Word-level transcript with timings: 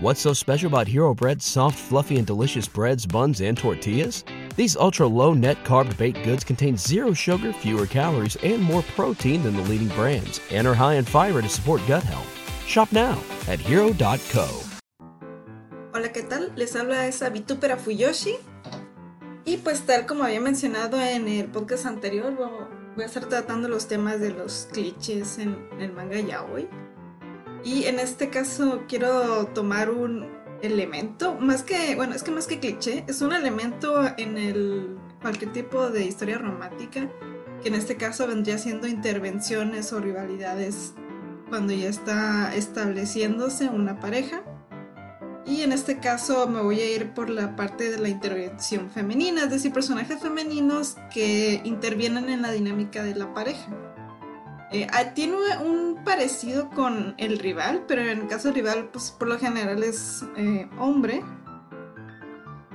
What's 0.00 0.20
so 0.20 0.32
special 0.32 0.68
about 0.68 0.86
Hero 0.86 1.12
Bread's 1.12 1.44
soft, 1.44 1.76
fluffy, 1.76 2.18
and 2.18 2.24
delicious 2.26 2.68
breads, 2.68 3.04
buns, 3.04 3.40
and 3.40 3.58
tortillas? 3.58 4.22
These 4.54 4.76
ultra 4.76 5.08
low 5.08 5.34
net 5.34 5.64
carb 5.64 5.90
baked 5.96 6.22
goods 6.22 6.44
contain 6.44 6.76
zero 6.76 7.12
sugar, 7.12 7.52
fewer 7.52 7.84
calories, 7.84 8.36
and 8.44 8.62
more 8.62 8.82
protein 8.94 9.42
than 9.42 9.56
the 9.56 9.62
leading 9.62 9.88
brands, 9.96 10.40
and 10.52 10.68
are 10.68 10.74
high 10.74 10.94
in 10.94 11.04
fiber 11.04 11.42
to 11.42 11.48
support 11.48 11.82
gut 11.88 12.04
health. 12.04 12.28
Shop 12.64 12.92
now 12.92 13.18
at 13.48 13.58
hero.co. 13.58 14.46
Hola, 15.92 16.12
¿qué 16.12 16.22
tal? 16.22 16.52
Les 16.54 16.76
habla 16.76 17.08
esa 17.08 17.28
Vitupera 17.30 17.76
Fuyoshi. 17.76 18.36
Y 19.44 19.56
pues 19.56 19.80
tal 19.80 20.06
como 20.06 20.22
había 20.22 20.40
mencionado 20.40 21.00
en 21.00 21.26
el 21.26 21.46
podcast 21.46 21.86
anterior, 21.86 22.36
voy 22.94 23.02
a 23.02 23.06
estar 23.06 23.26
tratando 23.26 23.68
los 23.68 23.88
temas 23.88 24.20
de 24.20 24.30
los 24.30 24.68
clichés 24.70 25.38
en 25.38 25.56
el 25.80 25.92
manga 25.92 26.20
yaoi. 26.20 26.68
Y 27.64 27.84
en 27.84 27.98
este 27.98 28.30
caso 28.30 28.84
quiero 28.88 29.46
tomar 29.48 29.90
un 29.90 30.26
elemento, 30.62 31.34
más 31.34 31.62
que, 31.62 31.94
bueno, 31.96 32.14
es 32.14 32.22
que 32.22 32.30
más 32.30 32.46
que 32.46 32.58
cliché, 32.58 33.04
es 33.06 33.20
un 33.22 33.32
elemento 33.32 34.02
en 34.16 34.98
cualquier 35.20 35.52
tipo 35.52 35.88
de 35.88 36.04
historia 36.04 36.38
romántica, 36.38 37.08
que 37.62 37.68
en 37.68 37.74
este 37.74 37.96
caso 37.96 38.26
vendría 38.26 38.58
siendo 38.58 38.86
intervenciones 38.86 39.92
o 39.92 40.00
rivalidades 40.00 40.94
cuando 41.48 41.72
ya 41.72 41.88
está 41.88 42.54
estableciéndose 42.54 43.68
una 43.68 44.00
pareja. 44.00 44.42
Y 45.46 45.62
en 45.62 45.72
este 45.72 45.98
caso 45.98 46.46
me 46.46 46.60
voy 46.60 46.78
a 46.80 46.90
ir 46.90 47.14
por 47.14 47.30
la 47.30 47.56
parte 47.56 47.90
de 47.90 47.98
la 47.98 48.08
intervención 48.08 48.90
femenina, 48.90 49.44
es 49.44 49.50
decir, 49.50 49.72
personajes 49.72 50.20
femeninos 50.20 50.96
que 51.12 51.62
intervienen 51.64 52.28
en 52.28 52.42
la 52.42 52.52
dinámica 52.52 53.02
de 53.02 53.14
la 53.14 53.32
pareja. 53.32 53.68
Eh, 54.70 54.86
ah, 54.92 55.14
tiene 55.14 55.36
un 55.64 56.04
parecido 56.04 56.68
con 56.70 57.14
el 57.16 57.38
rival, 57.38 57.84
pero 57.88 58.02
en 58.02 58.20
el 58.20 58.26
caso 58.28 58.48
del 58.48 58.56
rival, 58.56 58.90
pues 58.92 59.10
por 59.10 59.28
lo 59.28 59.38
general 59.38 59.82
es 59.82 60.24
eh, 60.36 60.68
hombre. 60.78 61.24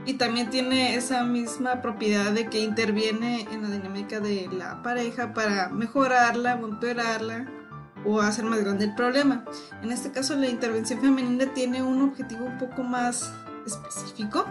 Y 0.05 0.15
también 0.15 0.49
tiene 0.49 0.95
esa 0.95 1.23
misma 1.23 1.81
propiedad 1.81 2.31
de 2.31 2.47
que 2.49 2.59
interviene 2.59 3.47
en 3.51 3.61
la 3.61 3.69
dinámica 3.69 4.19
de 4.19 4.49
la 4.51 4.81
pareja 4.83 5.33
para 5.33 5.69
mejorarla, 5.69 6.53
empeorarla 6.53 7.47
o 8.05 8.19
hacer 8.19 8.43
más 8.43 8.59
grande 8.59 8.85
el 8.85 8.95
problema. 8.95 9.45
En 9.81 9.91
este 9.91 10.11
caso, 10.11 10.35
la 10.35 10.49
intervención 10.49 10.99
femenina 10.99 11.53
tiene 11.53 11.81
un 11.83 12.01
objetivo 12.01 12.45
un 12.45 12.57
poco 12.57 12.83
más 12.83 13.33
específico 13.65 14.45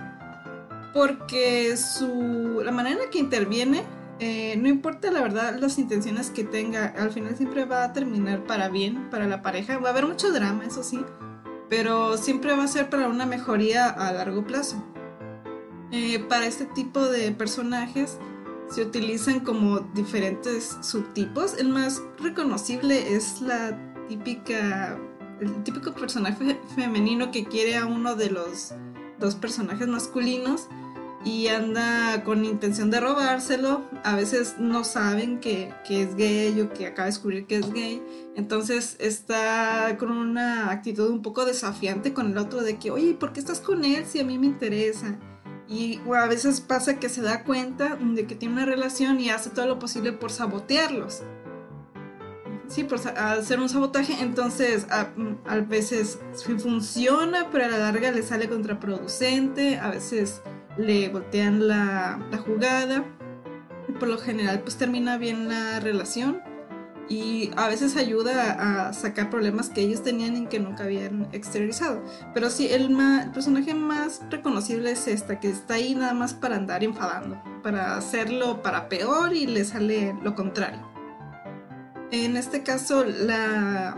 porque 0.95 1.77
su, 1.77 2.63
la 2.65 2.71
manera 2.71 3.03
en 3.03 3.11
que 3.11 3.19
interviene 3.19 3.85
eh, 4.25 4.55
no 4.57 4.69
importa 4.69 5.11
la 5.11 5.21
verdad 5.21 5.59
las 5.59 5.79
intenciones 5.79 6.31
que 6.31 6.45
tenga, 6.45 6.87
al 6.97 7.11
final 7.11 7.37
siempre 7.37 7.65
va 7.65 7.83
a 7.83 7.93
terminar 7.93 8.45
para 8.45 8.69
bien, 8.69 9.11
para 9.11 9.27
la 9.27 9.43
pareja. 9.43 9.79
Va 9.79 9.89
a 9.89 9.91
haber 9.91 10.07
mucho 10.07 10.31
drama, 10.31 10.65
eso 10.65 10.85
sí, 10.85 11.01
pero 11.69 12.17
siempre 12.17 12.55
va 12.55 12.63
a 12.63 12.69
ser 12.69 12.89
para 12.89 13.09
una 13.09 13.27
mejoría 13.27 13.89
a 13.89 14.13
largo 14.13 14.45
plazo. 14.47 14.81
Eh, 15.91 16.21
para 16.21 16.47
este 16.47 16.67
tipo 16.67 17.05
de 17.05 17.33
personajes 17.33 18.19
se 18.71 18.83
utilizan 18.83 19.41
como 19.41 19.81
diferentes 19.81 20.79
subtipos. 20.83 21.59
El 21.59 21.71
más 21.71 22.01
reconocible 22.21 23.17
es 23.17 23.41
la 23.41 23.77
típica, 24.07 25.01
el 25.41 25.65
típico 25.65 25.95
personaje 25.95 26.61
femenino 26.77 27.33
que 27.33 27.45
quiere 27.45 27.77
a 27.77 27.87
uno 27.87 28.15
de 28.15 28.31
los 28.31 28.73
dos 29.19 29.35
personajes 29.35 29.89
masculinos 29.89 30.69
y 31.25 31.49
anda 31.49 32.25
con 32.25 32.45
intención 32.45 32.91
de 32.91 33.01
robárselo. 33.01 33.83
A 34.03 34.17
veces 34.17 34.57
no 34.59 34.85
saben 34.85 35.39
que, 35.41 35.73
es 35.89 36.15
gay 36.17 36.61
o 36.61 36.73
que 36.73 36.87
acaba 36.87 37.07
de 37.07 37.13
descubrir 37.13 37.47
que 37.47 37.57
es 37.57 37.73
gay. 37.73 38.03
Entonces 38.35 38.97
está 38.99 39.97
con 39.99 40.11
una 40.11 40.71
actitud 40.71 41.11
un 41.11 41.23
poco 41.23 41.45
desafiante 41.45 42.13
con 42.13 42.33
el 42.33 42.39
otro 42.39 42.63
de 42.63 42.79
que, 42.79 42.91
oye, 42.91 43.15
¿por 43.15 43.33
qué 43.33 43.41
estás 43.41 43.61
con 43.61 43.85
él 43.85 44.05
si 44.07 44.21
a 44.21 44.25
mí 44.25 44.39
me 44.39 44.47
interesa? 44.47 45.17
Y 45.69 46.01
a 46.15 46.27
veces 46.27 46.61
pasa 46.61 46.99
que 46.99 47.09
se 47.09 47.23
da 47.23 47.45
cuenta 47.45 47.97
de 47.97 48.27
que 48.27 48.35
tiene 48.35 48.55
una 48.55 48.67
relación 48.67 49.21
y 49.21 49.31
hace 49.31 49.51
todo 49.51 49.67
lo 49.67 49.79
posible 49.79 50.13
por 50.13 50.31
sabotearlos. 50.31 51.23
Sí, 52.69 52.85
por 52.85 52.99
hacer 53.07 53.61
un 53.61 53.69
sabotaje, 53.69 54.15
entonces 54.23 54.87
a, 54.91 55.09
a 55.47 55.57
veces 55.57 56.19
funciona, 56.59 57.49
pero 57.51 57.67
a 57.67 57.69
la 57.69 57.79
larga 57.79 58.11
le 58.13 58.23
sale 58.23 58.49
contraproducente, 58.49 59.79
a 59.79 59.91
veces 59.91 60.41
le 60.77 61.09
voltean 61.09 61.67
la, 61.67 62.21
jugada. 62.45 63.05
Y 63.89 63.93
por 63.93 64.09
lo 64.09 64.19
general 64.19 64.61
pues 64.61 64.77
termina 64.77 65.19
bien 65.19 65.49
la 65.49 65.81
relación 65.81 66.41
y 67.09 67.51
a 67.57 67.69
veces 67.69 67.97
ayuda 67.97 68.87
a 68.87 68.93
sacar 68.93 69.29
problemas 69.29 69.69
que 69.69 69.83
ellos 69.83 70.03
tenían 70.03 70.37
y 70.37 70.47
que 70.47 70.61
nunca 70.61 70.85
habían 70.85 71.29
exteriorizado. 71.33 72.03
Pero 72.33 72.49
sí, 72.49 72.69
el, 72.69 72.97
el, 72.97 73.31
personaje 73.33 73.75
más 73.75 74.23
reconocible 74.31 74.93
es 74.93 75.09
esta, 75.09 75.41
que 75.41 75.51
está 75.51 75.75
ahí 75.75 75.95
nada 75.95 76.15
más 76.15 76.33
para 76.33 76.57
andar 76.57 76.85
enfadando, 76.85 77.43
para 77.63 77.97
hacerlo 77.97 78.63
para 78.63 78.89
peor 78.89 79.35
y 79.35 79.47
le 79.47 79.65
sale 79.65 80.15
lo 80.23 80.35
contrario. 80.35 80.81
En 82.13 82.37
este 82.37 82.63
caso, 82.63 83.05
la, 83.05 83.97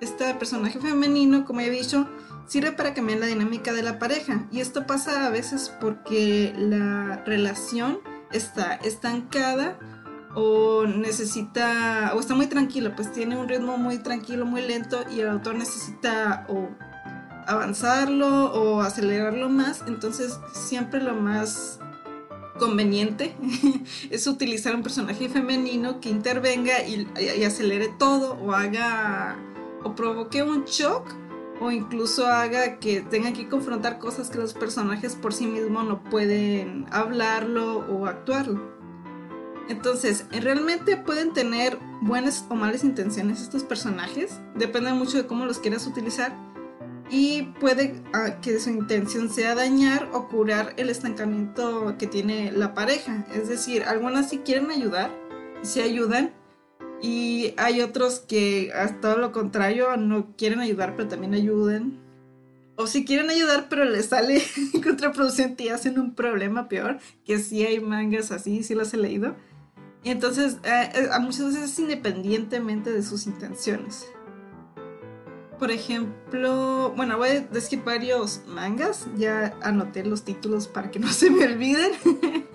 este 0.00 0.34
personaje 0.34 0.78
femenino, 0.80 1.44
como 1.44 1.60
he 1.60 1.70
dicho, 1.70 2.08
sirve 2.46 2.72
para 2.72 2.94
cambiar 2.94 3.20
la 3.20 3.26
dinámica 3.26 3.72
de 3.72 3.82
la 3.82 3.98
pareja. 3.98 4.46
Y 4.50 4.60
esto 4.60 4.86
pasa 4.86 5.26
a 5.26 5.30
veces 5.30 5.72
porque 5.80 6.54
la 6.56 7.22
relación 7.24 8.00
está 8.32 8.74
estancada 8.74 9.78
o 10.34 10.86
necesita, 10.86 12.12
o 12.14 12.20
está 12.20 12.34
muy 12.34 12.46
tranquila, 12.46 12.94
pues 12.96 13.12
tiene 13.12 13.36
un 13.36 13.48
ritmo 13.48 13.76
muy 13.76 13.98
tranquilo, 13.98 14.46
muy 14.46 14.62
lento 14.62 15.04
y 15.14 15.20
el 15.20 15.28
autor 15.28 15.56
necesita 15.56 16.46
o 16.48 16.70
avanzarlo 17.46 18.52
o 18.52 18.80
acelerarlo 18.80 19.48
más. 19.48 19.84
Entonces 19.86 20.38
siempre 20.52 21.02
lo 21.02 21.14
más 21.14 21.78
conveniente 22.58 23.34
es 24.10 24.26
utilizar 24.26 24.74
un 24.74 24.82
personaje 24.82 25.28
femenino 25.28 26.00
que 26.00 26.08
intervenga 26.08 26.82
y, 26.84 27.08
y 27.18 27.44
acelere 27.44 27.88
todo 27.98 28.34
o 28.34 28.52
haga 28.52 29.36
o 29.84 29.94
provoque 29.94 30.42
un 30.42 30.64
shock 30.64 31.21
o 31.62 31.70
incluso 31.70 32.26
haga 32.26 32.78
que 32.78 33.02
tenga 33.02 33.32
que 33.32 33.48
confrontar 33.48 34.00
cosas 34.00 34.28
que 34.30 34.38
los 34.38 34.52
personajes 34.52 35.14
por 35.14 35.32
sí 35.32 35.46
mismos 35.46 35.86
no 35.86 36.02
pueden 36.02 36.86
hablarlo 36.90 37.78
o 37.88 38.06
actuarlo. 38.06 38.60
Entonces, 39.68 40.26
realmente 40.32 40.96
pueden 40.96 41.32
tener 41.32 41.78
buenas 42.00 42.44
o 42.48 42.56
malas 42.56 42.82
intenciones 42.82 43.40
estos 43.40 43.62
personajes, 43.62 44.40
depende 44.56 44.92
mucho 44.92 45.18
de 45.18 45.26
cómo 45.26 45.46
los 45.46 45.60
quieras 45.60 45.86
utilizar 45.86 46.36
y 47.10 47.42
puede 47.60 48.02
ah, 48.12 48.40
que 48.40 48.58
su 48.58 48.70
intención 48.70 49.30
sea 49.30 49.54
dañar 49.54 50.08
o 50.12 50.26
curar 50.26 50.74
el 50.78 50.88
estancamiento 50.88 51.94
que 51.96 52.08
tiene 52.08 52.50
la 52.50 52.74
pareja. 52.74 53.24
Es 53.34 53.48
decir, 53.48 53.84
algunas 53.84 54.30
sí 54.30 54.38
quieren 54.38 54.70
ayudar, 54.70 55.10
sí 55.62 55.80
ayudan, 55.80 56.32
y 57.02 57.52
hay 57.56 57.80
otros 57.80 58.20
que 58.20 58.72
a 58.72 59.00
todo 59.00 59.18
lo 59.18 59.32
contrario 59.32 59.96
no 59.96 60.36
quieren 60.36 60.60
ayudar, 60.60 60.94
pero 60.96 61.08
también 61.08 61.34
ayuden. 61.34 61.98
O 62.76 62.86
si 62.86 63.04
quieren 63.04 63.28
ayudar, 63.28 63.66
pero 63.68 63.84
les 63.84 64.06
sale 64.06 64.40
contraproducente 64.84 65.64
y 65.64 65.68
hacen 65.68 65.98
un 65.98 66.14
problema 66.14 66.68
peor, 66.68 66.98
que 67.24 67.38
sí 67.38 67.66
hay 67.66 67.80
mangas 67.80 68.30
así, 68.30 68.62
sí 68.62 68.74
los 68.74 68.94
he 68.94 68.98
leído. 68.98 69.34
Y 70.04 70.10
entonces, 70.10 70.58
eh, 70.62 70.90
eh, 70.94 71.08
a 71.12 71.18
muchas 71.18 71.46
veces 71.46 71.72
es 71.72 71.78
independientemente 71.78 72.92
de 72.92 73.02
sus 73.02 73.26
intenciones. 73.26 74.06
Por 75.58 75.70
ejemplo, 75.70 76.92
bueno, 76.96 77.18
voy 77.18 77.28
a 77.28 77.40
decir 77.40 77.82
varios 77.84 78.42
mangas, 78.46 79.06
ya 79.16 79.56
anoté 79.62 80.04
los 80.04 80.24
títulos 80.24 80.66
para 80.68 80.90
que 80.90 81.00
no 81.00 81.08
se 81.12 81.30
me 81.30 81.44
olviden. 81.44 81.92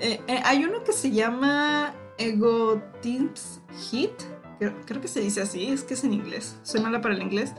Eh, 0.00 0.20
hay 0.44 0.64
uno 0.64 0.82
que 0.82 0.92
se 0.92 1.12
llama 1.12 1.94
Ego 2.18 2.82
Teams 3.02 3.60
Hit, 3.90 4.12
creo, 4.58 5.00
que 5.00 5.08
se 5.08 5.20
dice 5.20 5.42
así, 5.42 5.66
es 5.66 5.82
que 5.82 5.94
es 5.94 6.04
en 6.04 6.12
inglés, 6.12 6.58
soy 6.62 6.80
mala 6.80 7.00
para 7.00 7.14
el 7.14 7.22
inglés. 7.22 7.52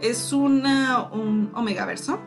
Es 0.00 0.32
una, 0.32 1.10
un 1.12 1.52
verso 1.86 2.20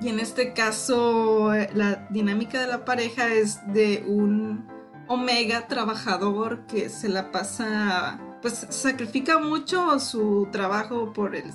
Y 0.00 0.08
en 0.08 0.18
este 0.18 0.52
caso, 0.52 1.52
la 1.74 2.06
dinámica 2.10 2.60
de 2.60 2.66
la 2.66 2.84
pareja 2.84 3.32
es 3.32 3.60
de 3.72 4.04
un 4.06 4.66
omega 5.06 5.66
trabajador 5.68 6.66
que 6.66 6.88
se 6.88 7.08
la 7.08 7.30
pasa, 7.30 8.20
pues 8.42 8.66
sacrifica 8.70 9.38
mucho 9.38 9.98
su 10.00 10.48
trabajo 10.50 11.12
por 11.12 11.36
el, 11.36 11.50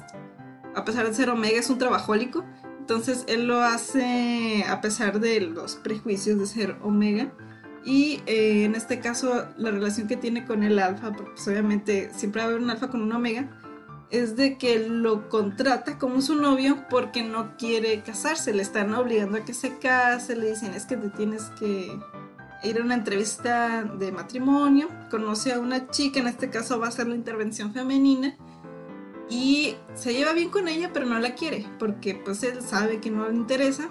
a 0.76 0.86
pesar 0.86 1.08
de 1.08 1.14
ser 1.14 1.30
omega, 1.30 1.60
es 1.60 1.70
un 1.70 1.78
trabajólico. 1.78 2.46
Entonces 2.80 3.24
él 3.28 3.46
lo 3.46 3.62
hace 3.62 4.66
a 4.68 4.82
pesar 4.82 5.20
de 5.20 5.42
los 5.42 5.76
prejuicios 5.76 6.40
de 6.40 6.48
ser 6.48 6.78
omega 6.82 7.32
y 7.90 8.22
eh, 8.28 8.66
en 8.66 8.76
este 8.76 9.00
caso, 9.00 9.48
la 9.58 9.72
relación 9.72 10.08
que 10.08 10.16
tiene 10.16 10.46
con 10.46 10.62
el 10.62 10.78
alfa, 10.78 11.12
pues, 11.12 11.48
obviamente 11.48 12.12
siempre 12.14 12.42
va 12.42 12.46
a 12.46 12.50
haber 12.52 12.62
un 12.62 12.70
alfa 12.70 12.90
con 12.90 13.02
un 13.02 13.12
omega, 13.12 13.50
es 14.12 14.36
de 14.36 14.60
que 14.60 14.88
lo 14.88 15.28
contrata 15.28 15.98
como 15.98 16.22
su 16.22 16.36
novio 16.36 16.86
porque 16.88 17.24
no 17.24 17.58
quiere 17.58 18.02
casarse. 18.02 18.54
Le 18.54 18.62
están 18.62 18.94
obligando 18.94 19.40
a 19.40 19.46
que 19.46 19.56
se 19.56 19.80
case, 19.80 20.36
le 20.36 20.52
dicen 20.52 20.76
es 20.76 20.86
que 20.86 20.98
te 20.98 21.10
tienes 21.10 21.46
que 21.60 22.00
ir 22.64 22.78
a 22.78 22.84
una 22.84 22.94
entrevista 22.94 23.84
de 23.84 24.12
matrimonio. 24.12 24.88
Conoce 25.10 25.54
a 25.54 25.60
una 25.60 25.88
chica, 25.88 26.20
en 26.20 26.28
este 26.28 26.52
caso 26.52 26.80
va 26.80 26.90
a 26.90 26.92
ser 26.92 27.08
la 27.08 27.16
intervención 27.16 27.74
femenina, 27.74 28.38
y 29.32 29.78
se 29.96 30.14
lleva 30.14 30.34
bien 30.34 30.52
con 30.52 30.68
ella, 30.68 30.92
pero 30.94 31.08
no 31.08 31.18
la 31.18 31.34
quiere, 31.34 31.66
porque 31.80 32.14
pues 32.14 32.44
él 32.44 32.62
sabe 32.62 33.00
que 33.00 33.10
no 33.10 33.28
le 33.28 33.36
interesa. 33.36 33.90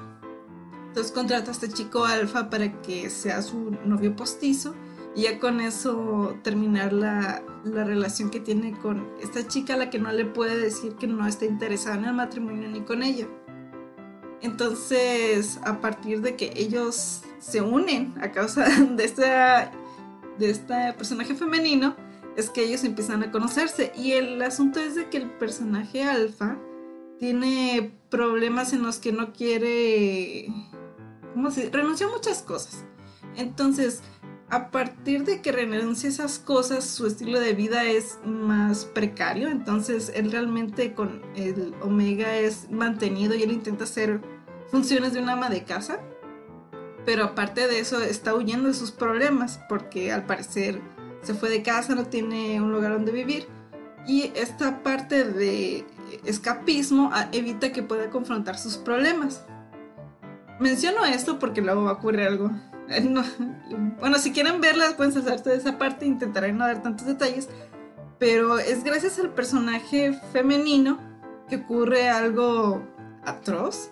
Entonces 0.98 1.14
contrata 1.14 1.50
a 1.50 1.52
este 1.52 1.68
chico 1.68 2.04
alfa 2.04 2.50
para 2.50 2.82
que 2.82 3.08
sea 3.08 3.40
su 3.40 3.70
novio 3.84 4.16
postizo 4.16 4.74
y 5.14 5.22
ya 5.22 5.38
con 5.38 5.60
eso 5.60 6.36
terminar 6.42 6.92
la, 6.92 7.40
la, 7.62 7.84
relación 7.84 8.30
que 8.30 8.40
tiene 8.40 8.72
con 8.72 9.06
esta 9.22 9.46
chica 9.46 9.76
la 9.76 9.90
que 9.90 10.00
no 10.00 10.10
le 10.10 10.24
puede 10.24 10.58
decir 10.58 10.96
que 10.96 11.06
no 11.06 11.24
está 11.24 11.44
interesada 11.44 11.98
en 11.98 12.04
el 12.06 12.14
matrimonio 12.14 12.68
ni 12.68 12.80
con 12.80 13.04
ella. 13.04 13.28
Entonces, 14.42 15.60
a 15.62 15.80
partir 15.80 16.20
de 16.20 16.34
que 16.34 16.52
ellos 16.56 17.22
se 17.38 17.62
unen 17.62 18.12
a 18.20 18.32
causa 18.32 18.68
de, 18.96 19.04
esta, 19.04 19.70
de 20.36 20.50
este 20.50 20.94
personaje 20.94 21.36
femenino, 21.36 21.94
es 22.36 22.50
que 22.50 22.64
ellos 22.64 22.82
empiezan 22.82 23.22
a 23.22 23.30
conocerse. 23.30 23.92
Y 23.96 24.14
el 24.14 24.42
asunto 24.42 24.80
es 24.80 24.96
de 24.96 25.08
que 25.10 25.18
el 25.18 25.30
personaje 25.30 26.02
alfa 26.02 26.58
tiene 27.20 27.92
problemas 28.10 28.72
en 28.72 28.82
los 28.82 28.98
que 28.98 29.12
no 29.12 29.32
quiere... 29.32 30.48
¿Cómo 31.38 31.52
se 31.52 31.70
Renuncia 31.70 32.08
a 32.08 32.10
muchas 32.10 32.42
cosas. 32.42 32.84
Entonces, 33.36 34.00
a 34.50 34.72
partir 34.72 35.22
de 35.22 35.40
que 35.40 35.52
renuncia 35.52 36.08
a 36.08 36.12
esas 36.12 36.40
cosas, 36.40 36.84
su 36.84 37.06
estilo 37.06 37.38
de 37.38 37.52
vida 37.52 37.84
es 37.84 38.18
más 38.24 38.86
precario. 38.86 39.46
Entonces, 39.46 40.10
él 40.16 40.32
realmente 40.32 40.94
con 40.94 41.22
el 41.36 41.76
Omega 41.80 42.34
es 42.34 42.68
mantenido 42.72 43.36
y 43.36 43.44
él 43.44 43.52
intenta 43.52 43.84
hacer 43.84 44.20
funciones 44.72 45.12
de 45.12 45.20
un 45.20 45.28
ama 45.28 45.48
de 45.48 45.62
casa. 45.62 46.00
Pero 47.06 47.22
aparte 47.22 47.68
de 47.68 47.78
eso, 47.78 48.02
está 48.02 48.34
huyendo 48.34 48.66
de 48.66 48.74
sus 48.74 48.90
problemas 48.90 49.60
porque 49.68 50.10
al 50.10 50.26
parecer 50.26 50.82
se 51.22 51.34
fue 51.34 51.50
de 51.50 51.62
casa, 51.62 51.94
no 51.94 52.06
tiene 52.06 52.60
un 52.60 52.72
lugar 52.72 52.94
donde 52.94 53.12
vivir. 53.12 53.46
Y 54.08 54.32
esta 54.34 54.82
parte 54.82 55.22
de 55.22 55.86
escapismo 56.24 57.10
ah, 57.12 57.28
evita 57.30 57.70
que 57.70 57.84
pueda 57.84 58.10
confrontar 58.10 58.58
sus 58.58 58.76
problemas. 58.76 59.44
Menciono 60.60 61.04
esto 61.04 61.38
porque 61.38 61.60
luego 61.60 61.84
va 61.84 61.90
a 61.90 61.94
ocurrir 61.94 62.26
algo. 62.26 62.50
bueno, 64.00 64.18
si 64.18 64.32
quieren 64.32 64.60
verlas 64.60 64.94
pueden 64.94 65.12
saltarse 65.12 65.50
de 65.50 65.56
esa 65.56 65.78
parte, 65.78 66.06
intentaré 66.06 66.52
no 66.52 66.66
dar 66.66 66.82
tantos 66.82 67.06
detalles. 67.06 67.48
Pero 68.18 68.58
es 68.58 68.82
gracias 68.82 69.18
al 69.18 69.30
personaje 69.30 70.18
femenino 70.32 70.98
que 71.48 71.56
ocurre 71.56 72.08
algo 72.08 72.82
atroz 73.24 73.90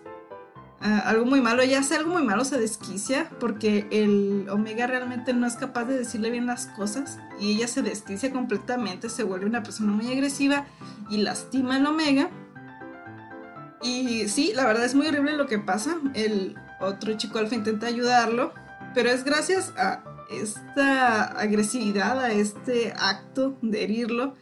algo 0.80 1.24
muy 1.24 1.40
malo, 1.40 1.64
ya 1.64 1.80
hace 1.80 1.96
algo 1.96 2.12
muy 2.12 2.22
malo, 2.22 2.44
se 2.44 2.58
desquicia 2.58 3.30
porque 3.40 3.86
el 3.90 4.46
Omega 4.50 4.86
realmente 4.86 5.32
no 5.32 5.46
es 5.46 5.54
capaz 5.54 5.84
de 5.84 5.98
decirle 5.98 6.30
bien 6.30 6.46
las 6.46 6.66
cosas 6.66 7.18
y 7.40 7.52
ella 7.52 7.66
se 7.66 7.82
desquicia 7.82 8.32
completamente, 8.32 9.08
se 9.08 9.22
vuelve 9.22 9.46
una 9.46 9.62
persona 9.62 9.92
muy 9.92 10.12
agresiva 10.12 10.66
y 11.10 11.18
lastima 11.18 11.76
al 11.76 11.86
Omega. 11.86 12.30
Y 13.82 14.28
sí, 14.28 14.52
la 14.54 14.66
verdad 14.66 14.84
es 14.84 14.94
muy 14.94 15.06
horrible 15.06 15.36
lo 15.36 15.46
que 15.46 15.58
pasa. 15.58 15.98
El 16.14 16.56
otro 16.80 17.14
chico 17.16 17.38
alfa 17.38 17.54
intenta 17.54 17.86
ayudarlo, 17.86 18.52
pero 18.94 19.10
es 19.10 19.24
gracias 19.24 19.72
a 19.76 20.02
esta 20.30 21.24
agresividad, 21.24 22.20
a 22.20 22.32
este 22.32 22.92
acto 22.96 23.56
de 23.62 23.84
herirlo, 23.84 24.34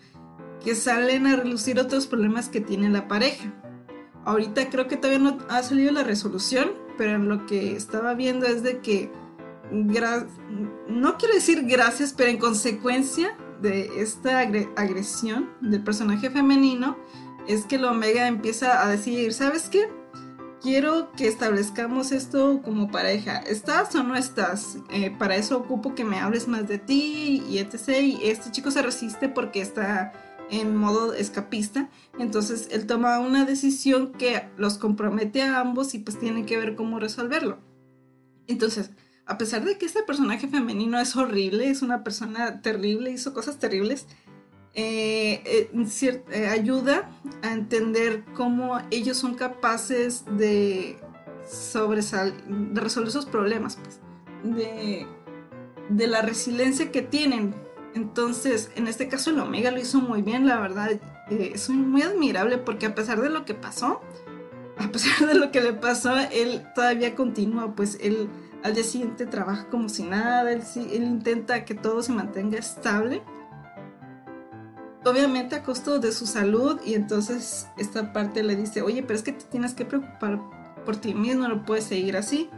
que 0.65 0.75
salen 0.75 1.27
a 1.27 1.37
relucir 1.37 1.79
otros 1.79 2.07
problemas 2.07 2.49
que 2.49 2.61
tiene 2.61 2.89
la 2.89 3.07
pareja. 3.07 3.53
Ahorita 4.25 4.71
creo 4.71 4.89
que 4.89 4.97
todavía 4.97 5.19
no 5.19 5.39
ha 5.51 5.63
salido 5.63 5.93
la 5.93 6.03
resolución, 6.03 6.73
pero 6.97 7.19
lo 7.19 7.45
que 7.45 7.77
estaba 7.77 8.15
viendo 8.15 8.47
es 8.47 8.63
de 8.63 8.81
que, 8.81 9.11
no 9.71 11.19
quiero 11.19 11.35
decir 11.35 11.65
gracias, 11.67 12.15
pero 12.17 12.31
en 12.31 12.39
consecuencia 12.39 13.37
de 13.61 13.91
esta 14.01 14.41
agresión 14.41 15.51
del 15.61 15.83
personaje 15.83 16.31
femenino, 16.31 16.97
es 17.46 17.67
que 17.67 17.76
el 17.76 17.85
Omega 17.85 18.26
empieza 18.26 18.85
a 18.85 18.88
decir, 18.88 19.32
¿sabes 19.32 19.69
qué? 19.69 19.88
Quiero 20.62 21.12
que 21.12 21.29
establezcamos 21.29 22.11
esto 22.11 22.62
como 22.62 22.91
pareja. 22.91 23.38
¿Estás 23.38 23.94
o 23.94 24.02
no 24.02 24.17
estás? 24.17 24.79
Eh, 24.91 25.11
para 25.11 25.37
eso 25.37 25.58
ocupo 25.58 25.94
que 25.94 26.05
me 26.05 26.20
hables 26.20 26.49
más 26.49 26.67
de 26.67 26.79
ti 26.79 27.43
y 27.49 27.58
etc. 27.58 28.00
Y 28.00 28.31
este 28.31 28.50
chico 28.50 28.70
se 28.70 28.81
resiste 28.81 29.29
porque 29.29 29.61
está 29.61 30.12
en 30.50 30.75
modo 30.75 31.12
escapista. 31.12 31.91
Entonces 32.19 32.69
él 32.70 32.87
toma 32.87 33.19
una 33.19 33.44
decisión 33.44 34.12
que 34.12 34.49
los 34.56 34.79
compromete 34.79 35.43
a 35.43 35.61
ambos 35.61 35.94
y 35.94 35.99
pues 35.99 36.19
tiene 36.19 36.47
que 36.47 36.56
ver 36.56 36.76
cómo 36.76 36.99
resolverlo. 36.99 37.58
Entonces, 38.47 38.90
a 39.26 39.38
pesar 39.38 39.64
de 39.64 39.79
que 39.79 39.87
este 39.87 40.02
personaje 40.02 40.49
femenino 40.49 40.99
es 40.99 41.17
horrible, 41.17 41.70
es 41.70 41.82
una 41.82 42.05
persona 42.05 42.61
terrible, 42.61 43.11
hizo 43.11 43.32
cosas 43.32 43.58
terribles, 43.58 44.06
eh, 44.75 45.43
eh, 45.44 45.71
eh, 46.32 46.47
ayuda 46.47 47.11
a 47.43 47.53
entender 47.53 48.25
cómo 48.35 48.79
ellos 48.91 49.17
son 49.17 49.35
capaces 49.35 50.25
de, 50.37 50.99
resolver 52.75 53.11
sus 53.11 53.26
problemas, 53.26 53.79
pues, 53.82 54.00
de, 54.43 56.06
la 56.09 56.23
resiliencia 56.23 56.91
que 56.91 57.03
tienen 57.03 57.55
entonces, 57.94 58.73
en 58.75 58.88
este 58.88 59.09
caso 59.09 59.31
el 59.31 59.38
Omega 59.38 59.71
lo 59.71 59.79
hizo 59.79 60.00
muy 60.00 60.23
bien, 60.23 60.47
la 60.47 60.59
verdad. 60.59 60.91
Es 61.31 61.71
muy 61.71 62.03
admirable 62.03 62.59
porque 62.59 62.87
a 62.87 62.94
pesar 62.94 63.21
de 63.21 63.31
lo 63.31 63.44
que 63.44 63.55
pasó, 63.55 64.00
a 64.79 64.88
pesar 64.88 65.29
de 65.29 65.35
lo 65.35 65.53
que 65.53 65.61
le 65.61 65.73
pasó, 65.73 66.17
él 66.32 66.67
todavía 66.75 67.15
continúa, 67.15 67.75
pues 67.75 67.99
él 68.00 68.29
al 68.65 68.75
día 68.75 68.82
siguiente 68.82 69.26
trabaja 69.26 69.69
como 69.69 69.88
si 69.88 70.03
nada, 70.03 70.50
él 70.50 70.62
intenta 70.93 71.65
que 71.65 71.75
todo 71.75 72.03
se 72.03 72.12
mantenga 72.12 72.59
estable. 72.59 73.23
Obviamente 75.05 75.56
a 75.56 75.62
costo 75.62 75.99
de 75.99 76.12
su 76.12 76.27
salud 76.27 76.81
y 76.85 76.95
entonces 76.95 77.69
esta 77.77 78.12
parte 78.12 78.43
le 78.43 78.56
dice, 78.56 78.81
oye, 78.81 79.03
pero 79.03 79.19
es 79.19 79.23
que 79.23 79.33
te 79.33 79.45
tienes 79.45 79.75
que 79.75 79.85
preocupar 79.85 80.41
por 80.85 80.97
ti 80.97 81.15
mismo, 81.15 81.47
no 81.47 81.65
puedes 81.65 81.85
seguir 81.85 82.17
así. 82.17 82.49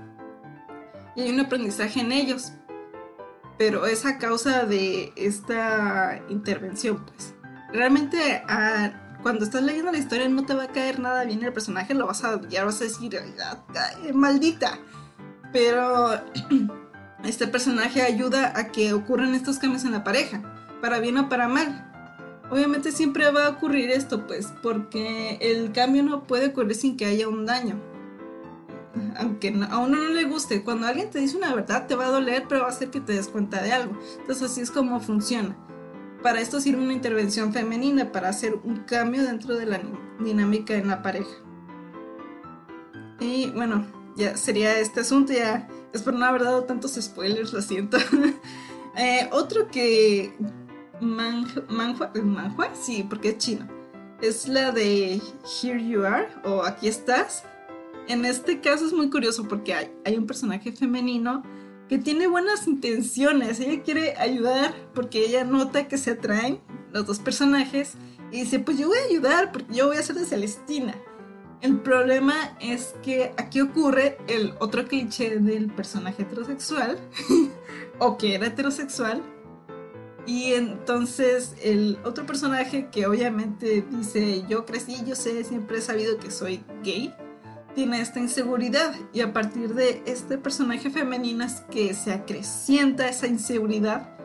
Y 1.17 1.23
hay 1.23 1.31
un 1.31 1.41
aprendizaje 1.41 2.01
en 2.01 2.13
ellos, 2.13 2.53
pero 3.59 3.87
es 3.87 4.05
a 4.05 4.19
causa 4.19 4.65
de 4.65 5.13
esta 5.17 6.21
intervención, 6.29 7.05
pues. 7.05 7.35
Realmente 7.73 8.45
cuando 9.23 9.45
estás 9.45 9.63
leyendo 9.63 9.91
la 9.91 9.99
historia 9.99 10.29
no 10.29 10.47
te 10.47 10.55
va 10.55 10.65
a 10.65 10.69
caer 10.69 11.01
nada 11.01 11.25
bien 11.25 11.43
el 11.43 11.53
personaje, 11.53 11.95
lo 11.95 12.07
vas 12.07 12.23
a 12.23 12.41
ya 12.49 12.65
vas 12.65 12.81
a 12.81 12.85
decir, 12.85 13.19
maldita. 14.15 14.79
Pero 15.53 16.11
este 17.25 17.49
personaje 17.49 18.03
ayuda 18.03 18.53
a 18.55 18.69
que 18.69 18.93
ocurran 18.93 19.35
estos 19.35 19.59
cambios 19.59 19.85
en 19.85 19.93
la 19.93 20.05
pareja, 20.05 20.43
para 20.81 21.01
bien 21.01 21.19
o 21.19 21.29
para 21.29 21.49
mal. 21.49 21.86
Obviamente 22.51 22.93
siempre 22.93 23.31
va 23.31 23.47
a 23.47 23.51
ocurrir 23.51 23.91
esto, 23.91 24.27
pues, 24.27 24.53
porque 24.63 25.39
el 25.41 25.73
cambio 25.73 26.03
no 26.03 26.25
puede 26.25 26.49
ocurrir 26.49 26.77
sin 26.77 26.97
que 26.97 27.07
haya 27.07 27.29
un 27.29 27.47
daño 27.47 27.81
aunque 29.19 29.49
a 29.71 29.79
uno 29.79 29.97
no 29.97 30.09
le 30.11 30.25
guste, 30.25 30.63
cuando 30.63 30.87
alguien 30.87 31.11
te 31.11 31.19
dice 31.19 31.37
una 31.37 31.55
verdad 31.55 31.87
te 31.87 31.95
va 31.95 32.07
a 32.07 32.11
doler, 32.11 32.45
pero 32.49 32.63
va 32.63 32.69
a 32.69 32.71
hacer 32.71 32.91
que 32.91 33.01
te 33.01 33.13
des 33.13 33.29
cuenta 33.29 33.63
de 33.63 33.73
algo. 33.73 33.99
Entonces 34.21 34.51
así 34.51 34.61
es 34.61 34.71
como 34.71 35.01
funciona. 35.01 35.57
Para 36.23 36.41
esto 36.41 36.61
sirve 36.61 36.83
una 36.83 36.93
intervención 36.93 37.53
femenina, 37.53 38.11
para 38.13 38.29
hacer 38.29 38.59
un 38.65 38.79
cambio 38.79 39.23
dentro 39.23 39.57
de 39.57 39.67
la 39.67 39.81
dinámica 40.21 40.75
en 40.75 40.89
la 40.89 41.03
pareja. 41.03 41.31
Y 43.21 43.51
bueno, 43.51 43.87
ya 44.17 44.37
sería 44.37 44.79
este 44.79 45.01
asunto, 45.01 45.33
ya 45.33 45.69
espero 45.93 46.19
no 46.19 46.25
haber 46.25 46.45
dado 46.45 46.65
tantos 46.65 46.95
spoilers, 47.01 47.53
lo 47.53 47.63
siento. 47.63 47.99
Eh, 48.99 49.29
otro 49.31 49.69
que 49.69 50.33
manhua, 51.01 51.65
manhua, 52.15 52.71
sí, 52.75 53.05
porque 53.09 53.31
es 53.31 53.39
chino, 53.39 53.67
es 54.21 54.49
la 54.49 54.73
de 54.73 55.21
Here 55.63 55.87
You 55.87 56.05
Are 56.05 56.29
o 56.45 56.63
Aquí 56.63 56.89
estás 56.89 57.45
en 58.09 58.25
este 58.25 58.61
caso 58.61 58.87
es 58.87 58.93
muy 58.93 59.11
curioso 59.11 59.49
porque 59.49 59.75
hay, 59.75 60.17
un 60.17 60.27
personaje 60.27 60.73
femenino 60.73 61.43
que 61.89 61.99
tiene 61.99 62.27
buenas 62.27 62.67
intenciones. 62.67 63.59
Ella 63.61 63.83
quiere 63.83 64.15
ayudar 64.17 64.75
porque 64.95 65.25
ella 65.25 65.45
nota 65.45 65.89
que 65.89 65.99
se 65.99 66.13
atraen 66.13 66.61
los 66.93 67.07
dos 67.07 67.19
personajes 67.19 67.95
y 68.31 68.43
dice, 68.43 68.61
pues 68.61 68.79
yo 68.79 68.89
voy 68.89 68.99
a 68.99 69.11
ayudar 69.11 69.53
porque 69.53 69.75
yo 69.75 69.89
voy 69.89 69.97
a 69.97 70.03
ser 70.03 70.17
de 70.17 70.25
Celestina. 70.25 70.95
El 71.63 71.81
problema 71.81 72.57
es 72.61 72.95
que 73.03 73.33
aquí 73.39 73.61
ocurre 73.61 74.19
el 74.29 74.55
otro 74.61 74.87
cliché 74.87 75.39
del 75.41 75.73
personaje 75.73 76.23
heterosexual, 76.23 76.99
o 77.99 78.19
que 78.19 78.35
era 78.35 78.47
heterosexual, 78.47 79.23
y 80.27 80.55
entonces 80.55 81.55
el 81.63 81.99
otro 82.05 82.27
personaje 82.27 82.89
que 82.91 83.07
obviamente 83.07 83.85
dice, 83.91 84.45
yo 84.49 84.67
crecí, 84.67 84.97
yo 85.07 85.15
sé, 85.15 85.45
siempre 85.45 85.79
he 85.79 85.81
sabido 85.81 86.19
que 86.19 86.33
soy 86.33 86.65
gay, 86.83 87.15
tiene 87.77 88.01
esta 88.01 88.19
inseguridad. 88.19 88.95
Y 89.13 89.21
a 89.21 89.33
partir 89.33 89.75
de 89.75 90.03
este 90.05 90.37
personaje 90.37 90.91
femenino 90.91 91.45
es 91.45 91.61
que 91.71 91.95
se 91.95 92.13
acrecienta 92.13 93.09
esa 93.09 93.29
inseguridad 93.29 94.17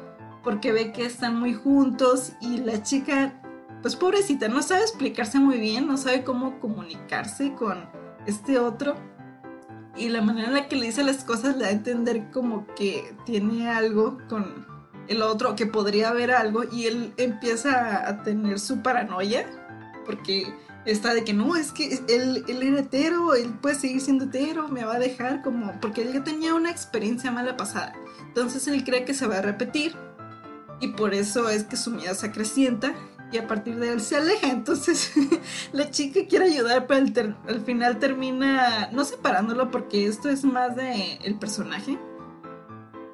porque 0.43 0.71
ve 0.71 0.91
que 0.91 1.05
están 1.05 1.39
muy 1.39 1.53
juntos 1.53 2.31
y 2.41 2.57
la 2.57 2.81
chica, 2.81 3.39
pues 3.83 3.95
pobrecita, 3.95 4.47
no 4.47 4.63
sabe 4.63 4.81
explicarse 4.81 5.39
muy 5.39 5.59
bien, 5.59 5.85
no 5.85 5.97
sabe 5.97 6.23
cómo 6.23 6.59
comunicarse 6.59 7.53
con 7.53 7.85
este 8.25 8.57
otro. 8.57 8.95
Y 9.95 10.09
la 10.09 10.21
manera 10.21 10.47
en 10.47 10.53
la 10.55 10.67
que 10.67 10.77
le 10.77 10.87
dice 10.87 11.03
las 11.03 11.23
cosas 11.23 11.57
le 11.57 11.65
da 11.65 11.67
a 11.67 11.73
entender 11.73 12.31
como 12.31 12.65
que 12.73 13.13
tiene 13.25 13.69
algo 13.69 14.17
con 14.27 14.70
el 15.07 15.21
otro, 15.21 15.55
que 15.55 15.65
podría 15.65 16.09
haber 16.09 16.31
algo 16.31 16.63
y 16.71 16.87
él 16.87 17.13
empieza 17.17 18.07
a 18.07 18.23
tener 18.23 18.59
su 18.59 18.81
paranoia 18.81 19.45
porque 20.05 20.53
está 20.85 21.13
de 21.13 21.23
que 21.23 21.33
no, 21.33 21.55
es 21.55 21.71
que 21.71 21.99
él, 22.09 22.43
él 22.47 22.63
era 22.63 22.79
hetero, 22.79 23.33
él 23.35 23.53
puede 23.61 23.75
seguir 23.75 24.01
siendo 24.01 24.25
hetero, 24.25 24.67
me 24.67 24.83
va 24.83 24.95
a 24.95 24.99
dejar 24.99 25.41
como, 25.41 25.79
porque 25.79 26.01
él 26.01 26.13
ya 26.13 26.23
tenía 26.23 26.53
una 26.53 26.71
experiencia 26.71 27.31
mala 27.31 27.57
pasada. 27.57 27.93
Entonces 28.27 28.67
él 28.67 28.83
cree 28.83 29.05
que 29.05 29.13
se 29.13 29.27
va 29.27 29.37
a 29.37 29.41
repetir 29.41 29.95
y 30.79 30.89
por 30.89 31.13
eso 31.13 31.49
es 31.49 31.63
que 31.63 31.77
su 31.77 31.91
miedo 31.91 32.15
se 32.15 32.27
acrecienta 32.27 32.93
y 33.31 33.37
a 33.37 33.47
partir 33.47 33.77
de 33.77 33.93
él 33.93 34.01
se 34.01 34.17
aleja. 34.17 34.49
Entonces 34.49 35.11
la 35.71 35.89
chica 35.91 36.21
quiere 36.27 36.45
ayudar, 36.45 36.87
pero 36.87 37.35
al, 37.47 37.61
final 37.61 37.99
termina 37.99 38.89
no 38.91 39.05
separándolo 39.05 39.71
porque 39.71 40.07
esto 40.07 40.29
es 40.29 40.43
más 40.43 40.75
de 40.75 41.19
el 41.23 41.35
personaje. 41.35 41.97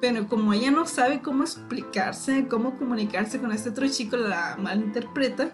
Pero 0.00 0.28
como 0.28 0.52
ella 0.52 0.70
no 0.70 0.86
sabe 0.86 1.20
cómo 1.20 1.42
explicarse, 1.42 2.46
cómo 2.48 2.78
comunicarse 2.78 3.40
con 3.40 3.52
este 3.52 3.70
otro 3.70 3.88
chico, 3.88 4.16
la 4.16 4.56
malinterpreta. 4.58 5.52